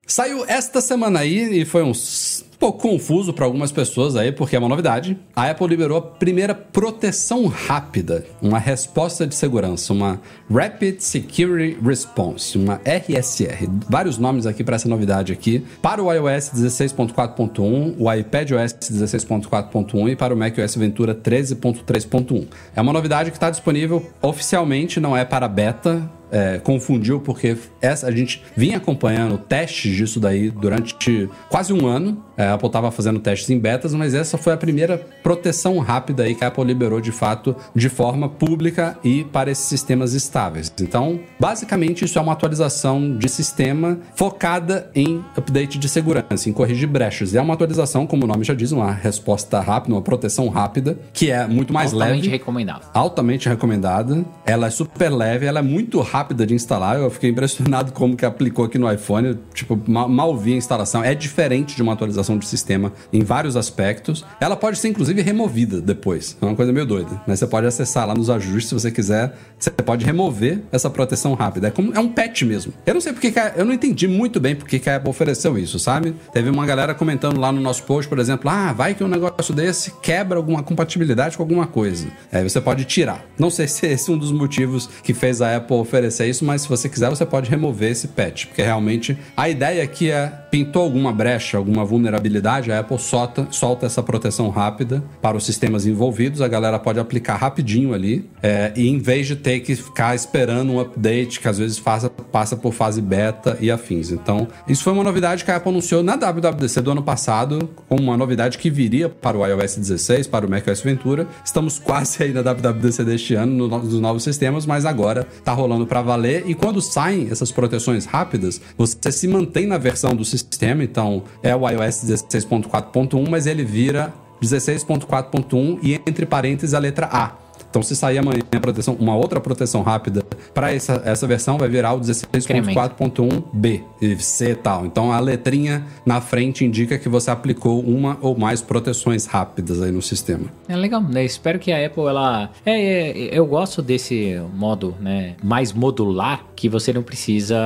[0.07, 4.59] Saiu esta semana aí e foi uns pouco confuso para algumas pessoas aí, porque é
[4.59, 5.17] uma novidade.
[5.35, 12.59] A Apple liberou a primeira proteção rápida, uma resposta de segurança, uma Rapid Security Response,
[12.59, 13.69] uma RSR.
[13.89, 15.65] Vários nomes aqui para essa novidade aqui.
[15.81, 22.47] Para o iOS 16.4.1, o iPadOS 16.4.1 e para o macOS Ventura 13.3.1.
[22.75, 28.07] É uma novidade que está disponível oficialmente, não é para beta, é, confundiu, porque essa,
[28.07, 32.23] a gente vinha acompanhando testes disso daí durante quase um ano.
[32.37, 36.23] É, a Apple estava fazendo testes em betas, mas essa foi a primeira proteção rápida
[36.23, 40.73] aí que a Apple liberou de fato de forma pública e para esses sistemas estáveis.
[40.81, 46.89] Então, basicamente, isso é uma atualização de sistema focada em update de segurança, em corrigir
[46.89, 47.33] brechas.
[47.33, 50.99] E é uma atualização, como o nome já diz, uma resposta rápida, uma proteção rápida,
[51.13, 52.15] que é muito mais altamente leve.
[52.15, 52.85] Altamente recomendada.
[52.95, 54.25] Altamente recomendada.
[54.47, 56.99] Ela é super leve, ela é muito rápida de instalar.
[56.99, 59.39] Eu fiquei impressionado como que aplicou aqui no iPhone.
[59.55, 61.03] Tipo, mal, mal vi a instalação.
[61.03, 64.25] É diferente de uma atualização de sistema em vários aspectos.
[64.41, 66.37] Ela pode ser, inclusive, removida depois.
[66.41, 67.21] É uma coisa meio doida.
[67.27, 69.37] Mas você pode acessar lá nos ajustes se você quiser.
[69.59, 71.69] Você pode remover essa proteção rápida.
[71.69, 72.73] É, como, é um patch mesmo.
[72.87, 75.11] Eu não sei porque que a, eu não entendi muito bem porque que a Apple
[75.11, 76.15] ofereceu isso, sabe?
[76.33, 79.55] Teve uma galera comentando lá no nosso post, por exemplo, ah, vai que um negócio
[79.55, 82.09] desse quebra alguma compatibilidade com alguma coisa.
[82.33, 83.25] Aí você pode tirar.
[83.39, 86.63] Não sei se esse é um dos motivos que fez a Apple oferecer isso, mas
[86.63, 90.83] se você quiser, você pode remover esse patch, porque realmente a ideia aqui é pintou
[90.83, 96.41] alguma brecha, alguma vulnerabilidade, a Apple solta, solta essa proteção rápida para os sistemas envolvidos,
[96.41, 100.73] a galera pode aplicar rapidinho ali, é, e em vez de ter que ficar esperando
[100.73, 104.11] um update que às vezes faça, passa por fase beta e afins.
[104.11, 108.17] Então, isso foi uma novidade que a Apple anunciou na WWDC do ano passado, uma
[108.17, 111.27] novidade que viria para o iOS 16, para o macOS Ventura.
[111.45, 115.87] Estamos quase aí na WWDC deste ano, no, nos novos sistemas, mas agora está rolando
[115.87, 116.45] para valer.
[116.47, 120.38] E quando saem essas proteções rápidas, você se mantém na versão do sistema,
[120.83, 124.13] então é o iOS 16.4.1, mas ele vira
[124.43, 127.49] 16.4.1 e entre parênteses a letra A.
[127.71, 130.25] Então, se sair amanhã proteção, uma outra proteção rápida
[130.55, 134.87] para essa, essa versão, vai virar o 16.4.1b e C e tal.
[134.87, 139.93] Então, a letrinha na frente indica que você aplicou uma ou mais proteções rápidas aí
[139.93, 140.47] no sistema.
[140.67, 141.25] É legal, né?
[141.25, 142.51] Espero que a Apple, ela...
[142.65, 145.37] É, é, eu gosto desse modo, né?
[145.43, 147.57] Mais modular, que você não precisa,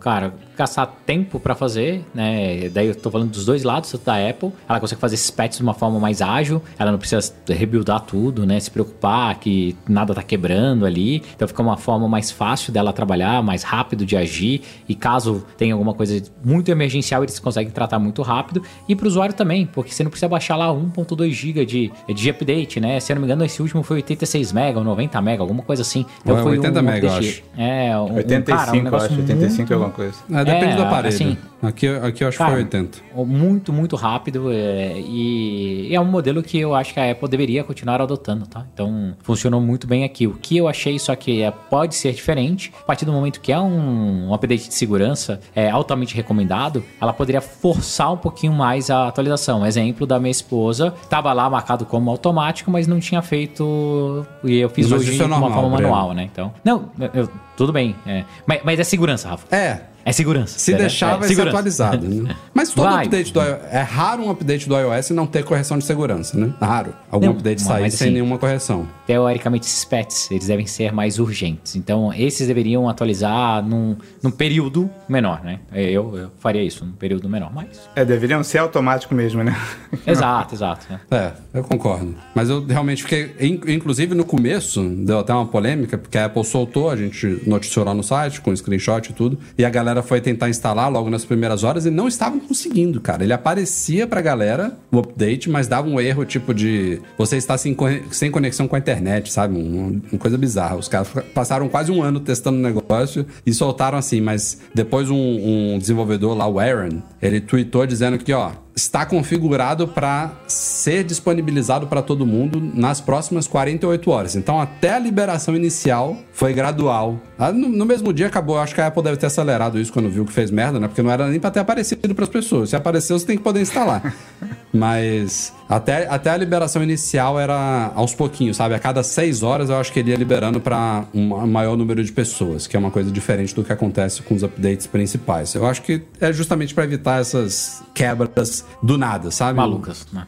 [0.00, 2.68] cara, gastar tempo para fazer, né?
[2.68, 4.52] Daí eu tô falando dos dois lados da Apple.
[4.68, 6.62] Ela consegue fazer esses patches de uma forma mais ágil.
[6.78, 8.58] Ela não precisa rebuildar tudo, né?
[8.60, 11.22] Se preocupar que nada tá quebrando ali.
[11.34, 14.62] Então fica uma forma mais fácil dela trabalhar, mais rápido de agir.
[14.88, 18.62] E caso tenha alguma coisa muito emergencial, eles conseguem tratar muito rápido.
[18.88, 22.30] E para o usuário também, porque você não precisa baixar lá 1.2 GB de, de
[22.30, 23.00] update, né?
[23.00, 25.82] Se eu não me engano, esse último foi 86 MB ou 90 MB, alguma coisa
[25.82, 26.06] assim.
[26.20, 27.42] Então Ué, foi 80 um MB, eu acho.
[27.56, 29.74] É, um, 85, um, cara, um negócio acho, 85 muito...
[29.74, 30.14] alguma coisa.
[30.30, 31.14] É, depende é, do aparelho.
[31.14, 32.98] Assim, aqui, aqui eu acho que foi 80.
[33.14, 34.50] Muito, muito rápido.
[34.50, 38.64] É, e é um modelo que eu acho que a Apple deveria continuar adotando, tá?
[38.72, 40.26] Então, funcionou muito bem aqui.
[40.26, 43.52] O que eu achei só que é, pode ser diferente, a partir do momento que
[43.52, 48.90] é um, um update de segurança é altamente recomendado, ela poderia forçar um pouquinho mais
[48.90, 49.64] a atualização.
[49.66, 54.68] Exemplo da minha esposa, estava lá marcado como automático, mas não tinha feito e eu
[54.68, 56.28] fiz mas hoje de é uma forma manual, né?
[56.30, 58.24] Então, não, eu, tudo bem, é.
[58.46, 59.54] Mas, mas é segurança, Rafa.
[59.54, 60.58] É, é segurança.
[60.58, 61.50] Se deixar, é, vai segurança.
[61.50, 62.08] ser atualizado.
[62.08, 62.36] Né?
[62.54, 63.04] Mas todo vai.
[63.04, 63.58] update do iOS.
[63.70, 66.52] É raro um update do iOS não ter correção de segurança, né?
[66.60, 66.94] Raro.
[67.10, 68.88] Algum não, update sair sem assim, nenhuma correção.
[69.06, 71.76] Teoricamente, esses patches, eles devem ser mais urgentes.
[71.76, 75.60] Então, esses deveriam atualizar num, num período menor, né?
[75.72, 77.88] Eu, eu faria isso, num período menor, mas...
[77.94, 79.56] É, deveriam ser automático mesmo, né?
[80.06, 80.86] exato, exato.
[80.90, 81.00] Né?
[81.10, 82.14] É, eu concordo.
[82.34, 83.34] Mas eu realmente fiquei...
[83.68, 87.94] Inclusive, no começo, deu até uma polêmica, porque a Apple soltou, a gente noticiou lá
[87.94, 91.24] no site, com screenshot e tudo, e a galera galera foi tentar instalar logo nas
[91.24, 93.22] primeiras horas e não estavam conseguindo, cara.
[93.22, 97.76] Ele aparecia pra galera o update, mas dava um erro tipo de você está sem,
[98.10, 99.56] sem conexão com a internet, sabe?
[99.56, 100.76] Uma, uma coisa bizarra.
[100.76, 105.74] Os caras passaram quase um ano testando o negócio e soltaram assim, mas depois um,
[105.74, 111.86] um desenvolvedor lá, o Aaron, ele tweetou dizendo que, ó, está configurado para ser disponibilizado
[111.86, 114.36] para todo mundo nas próximas 48 horas.
[114.36, 117.20] Então, até a liberação inicial foi gradual.
[117.38, 118.58] Ah, no, no, mesmo dia acabou.
[118.58, 120.88] Acho que a Apple deve ter acelerado isso quando viu que fez merda, né?
[120.88, 122.70] Porque não era nem para ter aparecido para as pessoas.
[122.70, 124.14] Se apareceu, você tem que poder instalar.
[124.72, 128.74] Mas até, até a liberação inicial era aos pouquinhos, sabe?
[128.74, 132.10] A cada seis horas eu acho que ele ia liberando para um maior número de
[132.10, 135.54] pessoas, que é uma coisa diferente do que acontece com os updates principais.
[135.54, 139.56] Eu acho que é justamente para evitar essas quebras do nada, sabe?
[139.56, 140.26] Malucas, né?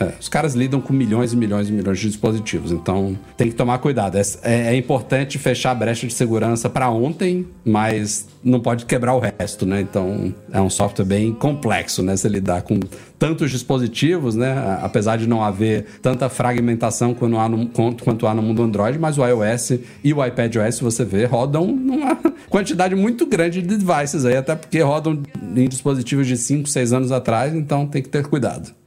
[0.00, 3.54] É, os caras lidam com milhões e milhões e milhões de dispositivos, então tem que
[3.54, 4.16] tomar cuidado.
[4.16, 9.14] É, é, é importante fechar a brecha de segurança para ontem, mas não pode quebrar
[9.14, 9.80] o resto, né?
[9.80, 12.16] Então é um software bem complexo, né?
[12.16, 12.80] Se lidar com
[13.18, 14.78] tantos dispositivos, né?
[14.82, 19.18] Apesar de não haver tanta fragmentação quanto há no, quanto há no mundo Android, mas
[19.18, 22.16] o iOS e o iPadOS, você vê, rodam numa
[22.48, 25.22] quantidade muito grande de devices aí, até porque rodam
[25.54, 28.79] em dispositivos de 5, 6 anos atrás, então tem que ter cuidado.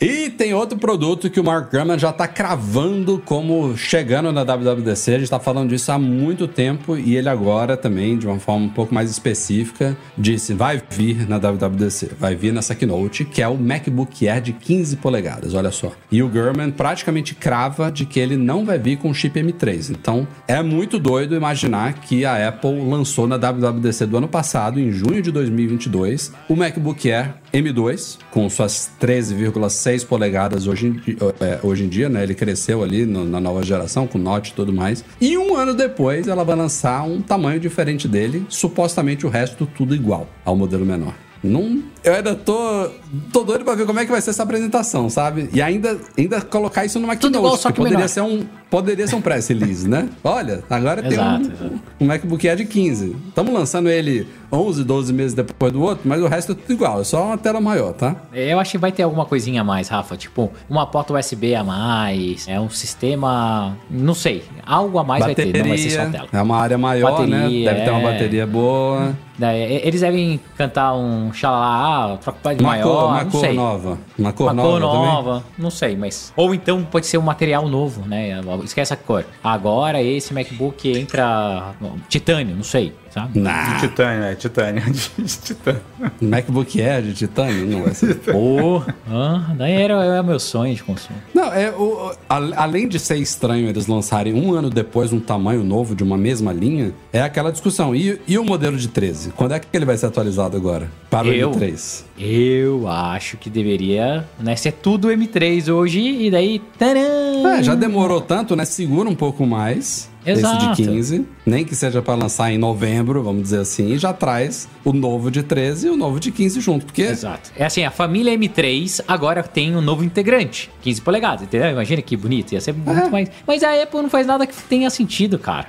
[0.00, 5.14] E tem outro produto que o Mark Gurman já tá cravando como chegando na WWDC.
[5.14, 8.64] A gente tá falando disso há muito tempo e ele agora também, de uma forma
[8.64, 13.48] um pouco mais específica, disse: vai vir na WWDC, vai vir nessa keynote, que é
[13.48, 15.92] o MacBook Air de 15 polegadas, olha só.
[16.10, 19.90] E o Gurman praticamente crava de que ele não vai vir com chip M3.
[19.90, 24.90] Então é muito doido imaginar que a Apple lançou na WWDC do ano passado, em
[24.90, 31.84] junho de 2022, o MacBook Air M2, com suas 13,6 polegadas hoje em, é, hoje
[31.84, 32.22] em dia, né?
[32.22, 35.04] Ele cresceu ali no, na nova geração, com Note e tudo mais.
[35.20, 39.94] E um ano depois, ela vai lançar um tamanho diferente dele, supostamente o resto tudo
[39.94, 41.14] igual ao modelo menor.
[41.42, 42.90] Não, eu ainda tô,
[43.32, 45.48] tô doido pra ver como é que vai ser essa apresentação, sabe?
[45.54, 49.16] E ainda, ainda colocar isso numa Tudo igual, só que poderia ser um Poderia ser
[49.16, 50.08] um press release, né?
[50.22, 53.16] Olha, agora tem um, um MacBook Air de 15.
[53.28, 57.00] Estamos lançando ele 11, 12 meses depois do outro, mas o resto é tudo igual,
[57.00, 58.16] é só uma tela maior, tá?
[58.32, 61.62] Eu acho que vai ter alguma coisinha a mais, Rafa, tipo uma porta USB a
[61.62, 65.90] mais, é um sistema, não sei, algo a mais bateria, vai ter, não vai ser
[65.90, 66.28] só tela.
[66.32, 67.40] É uma área maior, né?
[67.40, 67.64] bateria, né?
[67.64, 67.84] Deve é...
[67.84, 68.12] ter uma é.
[68.12, 69.16] bateria boa.
[69.42, 73.54] É, eles devem cantar um xalá, troca de maior, cor, uma cor sei.
[73.54, 73.98] nova.
[74.20, 76.32] Uma cor uma nova, cor nova não sei, mas...
[76.36, 78.40] Ou então pode ser um material novo, né?
[78.64, 79.24] Esquece a cor.
[79.42, 81.74] Agora esse MacBook entra
[82.08, 83.38] titânio, não sei sabe?
[83.38, 83.74] Nah.
[83.74, 84.82] De titânio, é, titânio.
[84.90, 85.82] De titânio.
[86.20, 87.66] MacBook Air de titânio?
[87.66, 88.14] Não vai ser.
[88.16, 91.18] Pô, ah, daí era, era meu sonho de consumo.
[91.34, 95.62] Não, é, o, a, além de ser estranho eles lançarem um ano depois um tamanho
[95.62, 97.94] novo de uma mesma linha, é aquela discussão.
[97.94, 99.30] E, e o modelo de 13?
[99.30, 100.90] Quando é que ele vai ser atualizado agora?
[101.10, 102.04] Para o eu, M3?
[102.18, 106.60] Eu acho que deveria né, ser tudo M3 hoje e daí.
[106.78, 107.48] Tcharam!
[107.48, 108.64] É, já demorou tanto, né?
[108.64, 110.09] Segura um pouco mais.
[110.24, 110.72] Exato.
[110.72, 114.12] Esse de 15, nem que seja para lançar em novembro, vamos dizer assim, e já
[114.12, 117.02] traz o novo de 13 e o novo de 15 junto, porque...
[117.02, 117.50] Exato.
[117.56, 121.70] É assim, a família M3 agora tem um novo integrante, 15 polegadas, entendeu?
[121.70, 123.08] Imagina que bonito, ia ser muito é.
[123.08, 123.30] mais...
[123.46, 125.66] Mas a Apple não faz nada que tenha sentido, cara.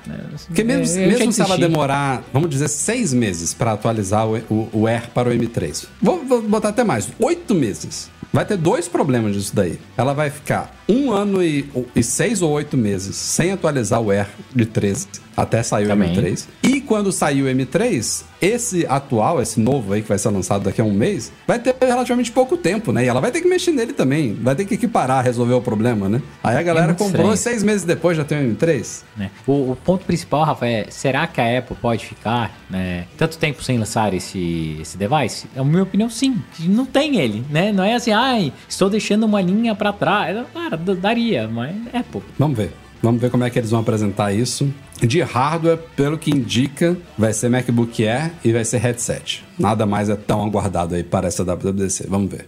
[0.47, 4.69] Porque mesmo, é, mesmo se ela demorar, vamos dizer, seis meses para atualizar o, o,
[4.73, 8.87] o Air para o M3, vou, vou botar até mais, oito meses vai ter dois
[8.87, 9.79] problemas disso daí.
[9.97, 14.27] Ela vai ficar um ano e, e seis ou oito meses sem atualizar o Air
[14.55, 15.07] de 13
[15.41, 16.11] até Também.
[16.11, 16.47] o M3.
[16.63, 20.81] E quando sair o M3, esse atual, esse novo aí que vai ser lançado daqui
[20.81, 23.05] a um mês, vai ter relativamente pouco tempo, né?
[23.05, 24.33] E ela vai ter que mexer nele também.
[24.33, 26.21] Vai ter que equiparar, resolver o problema, né?
[26.43, 27.37] Aí a galera é comprou estranho.
[27.37, 29.03] seis meses depois já tem o M3.
[29.19, 29.29] É.
[29.45, 33.63] O, o, ponto principal, Rafa, é será que a Apple pode ficar né, tanto tempo
[33.63, 35.47] sem lançar esse, esse device?
[35.55, 36.41] Na minha opinião, sim.
[36.59, 37.71] Não tem ele, né?
[37.71, 40.45] Não é assim, ai, estou deixando uma linha para trás.
[40.53, 42.21] Cara, daria, mas Apple.
[42.37, 42.80] Vamos ver.
[43.01, 44.71] Vamos ver como é que eles vão apresentar isso.
[45.01, 49.43] De hardware, pelo que indica, vai ser MacBook Air e vai ser headset.
[49.57, 52.05] Nada mais é tão aguardado aí para essa WWDC.
[52.07, 52.47] Vamos ver.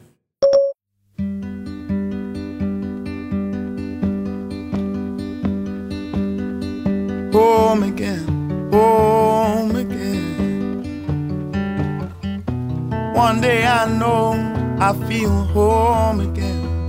[7.34, 8.24] Home again,
[8.72, 10.84] home again.
[13.16, 14.36] One day I know
[14.80, 16.43] I feel home again.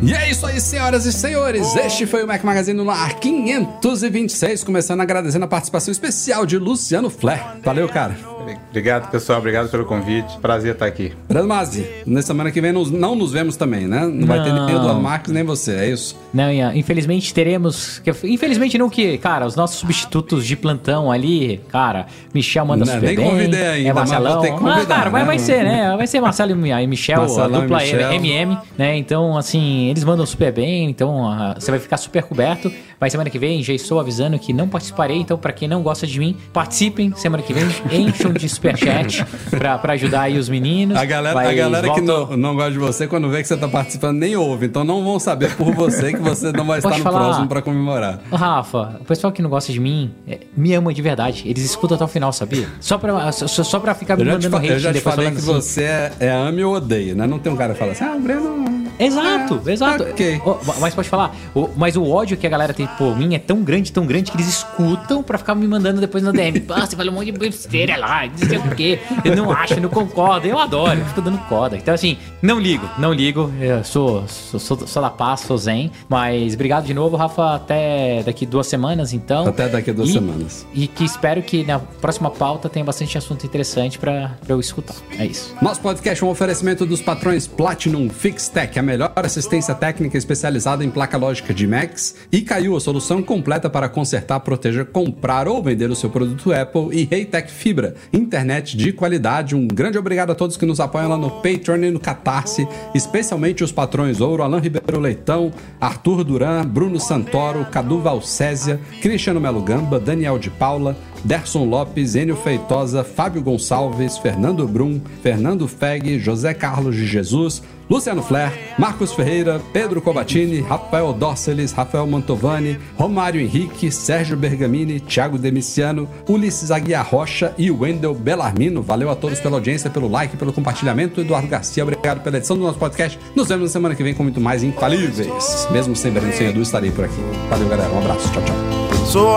[0.07, 1.74] E é isso aí, senhoras e senhores.
[1.76, 4.62] Este foi o Mac Magazine no ar 526.
[4.62, 7.42] Começando agradecendo a participação especial de Luciano Flair.
[7.62, 8.34] Valeu, cara.
[8.74, 9.38] Obrigado, pessoal.
[9.38, 10.36] Obrigado pelo convite.
[10.38, 11.12] Prazer estar aqui.
[11.28, 14.00] Brando Mazzi, na semana que vem nos, não nos vemos também, né?
[14.00, 14.26] Não, não.
[14.26, 16.18] vai ter nem o Eduardo Marques, nem você, é isso?
[16.32, 18.02] Não, infelizmente teremos.
[18.24, 23.06] Infelizmente não que, cara, os nossos substitutos de plantão ali, cara, Michel manda não, super
[23.06, 23.30] nem bem.
[23.30, 24.42] convidei ainda, é Marcelão.
[24.60, 25.94] Mas ah, cara, vai, vai ser, né?
[25.96, 28.12] Vai ser Marcelo e Michel, Marcelão a dupla e Michel.
[28.12, 28.96] MM, né?
[28.96, 32.72] Então, assim, eles mandam super bem, então uh, você vai ficar super coberto.
[33.00, 36.06] Mas semana que vem já estou avisando que não participarei, então para quem não gosta
[36.06, 40.96] de mim, participem semana que vem, encham de superchat pra, pra ajudar aí os meninos.
[40.96, 43.68] A galera, a galera que não, não gosta de você, quando vê que você tá
[43.68, 44.66] participando, nem ouve.
[44.66, 47.62] Então não vão saber por você que você não vai estar no falar, próximo pra
[47.62, 48.20] comemorar.
[48.32, 51.42] Rafa, o pessoal que não gosta de mim é, me ama de verdade.
[51.46, 52.66] Eles escutam até o final, sabia?
[52.80, 54.68] Só pra, só, só pra ficar me mandando hate.
[54.68, 55.46] Eu já te falei que assim.
[55.46, 57.26] você é, é ame ou odeia, né?
[57.26, 58.84] Não tem um cara que fala assim, ah, o Breno...
[58.99, 60.03] Exato, é, exato.
[60.05, 60.40] Okay.
[60.80, 61.34] mas pode falar,
[61.76, 64.36] mas o ódio que a galera tem por mim é tão grande, tão grande, que
[64.36, 66.64] eles escutam pra ficar me mandando depois na DM.
[66.70, 68.99] Ah, você falou um monte de besteira lá, não sei o quê.
[69.24, 70.47] Eu não acho, eu não concordo.
[70.47, 71.76] Eu adoro, eu fico dando corda.
[71.76, 73.53] Então, assim, não ligo, não ligo.
[73.61, 75.90] Eu sou, sou, sou, sou da paz, sou zen.
[76.09, 77.55] Mas obrigado de novo, Rafa.
[77.55, 79.47] Até daqui duas semanas, então.
[79.47, 80.66] Até daqui duas e, semanas.
[80.72, 84.95] E que espero que na próxima pauta tenha bastante assunto interessante pra, pra eu escutar.
[85.18, 85.55] É isso.
[85.61, 91.16] Nosso podcast é um oferecimento dos patrões Platinum Fixtech, melhor assistência técnica especializada em placa
[91.16, 95.97] lógica de Macs, e caiu a solução completa para consertar, proteger, comprar ou vender o
[95.97, 99.57] seu produto Apple e Reitec Fibra, internet de qualidade.
[99.57, 103.64] Um grande obrigado a todos que nos apoiam lá no Patreon e no Catarse, especialmente
[103.64, 109.99] os patrões Ouro, Alain Ribeiro Leitão, Arthur Duran, Bruno Santoro, Cadu Valcésia, Cristiano Melo Gamba,
[109.99, 116.95] Daniel de Paula, Derson Lopes, Enio Feitosa, Fábio Gonçalves, Fernando Brum, Fernando Feg, José Carlos
[116.95, 124.37] de Jesus, Luciano Flair, Marcos Ferreira, Pedro Cobatini, Rafael Dorceles, Rafael Mantovani, Romário Henrique, Sérgio
[124.37, 128.82] Bergamini, Thiago Demiciano, Ulisses Aguiar Rocha e Wendel Bellarmino.
[128.82, 131.20] Valeu a todos pela audiência, pelo like, pelo compartilhamento.
[131.20, 133.18] Eduardo Garcia, obrigado pela edição do nosso podcast.
[133.35, 135.68] Nos vemos na semana que vem com muito mais infalíveis.
[135.70, 137.20] Mesmo sem Breno sem estarei por aqui.
[137.49, 137.91] Valeu, galera.
[137.93, 138.30] Um abraço.
[138.32, 138.74] Tchau, tchau.
[139.07, 139.37] So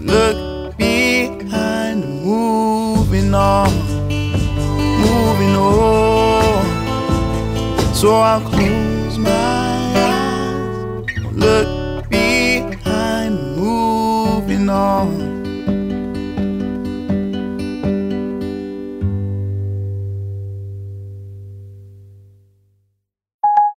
[0.00, 3.83] look behind, moving on,
[8.04, 9.30] So I'll close my
[9.96, 11.73] eyes, look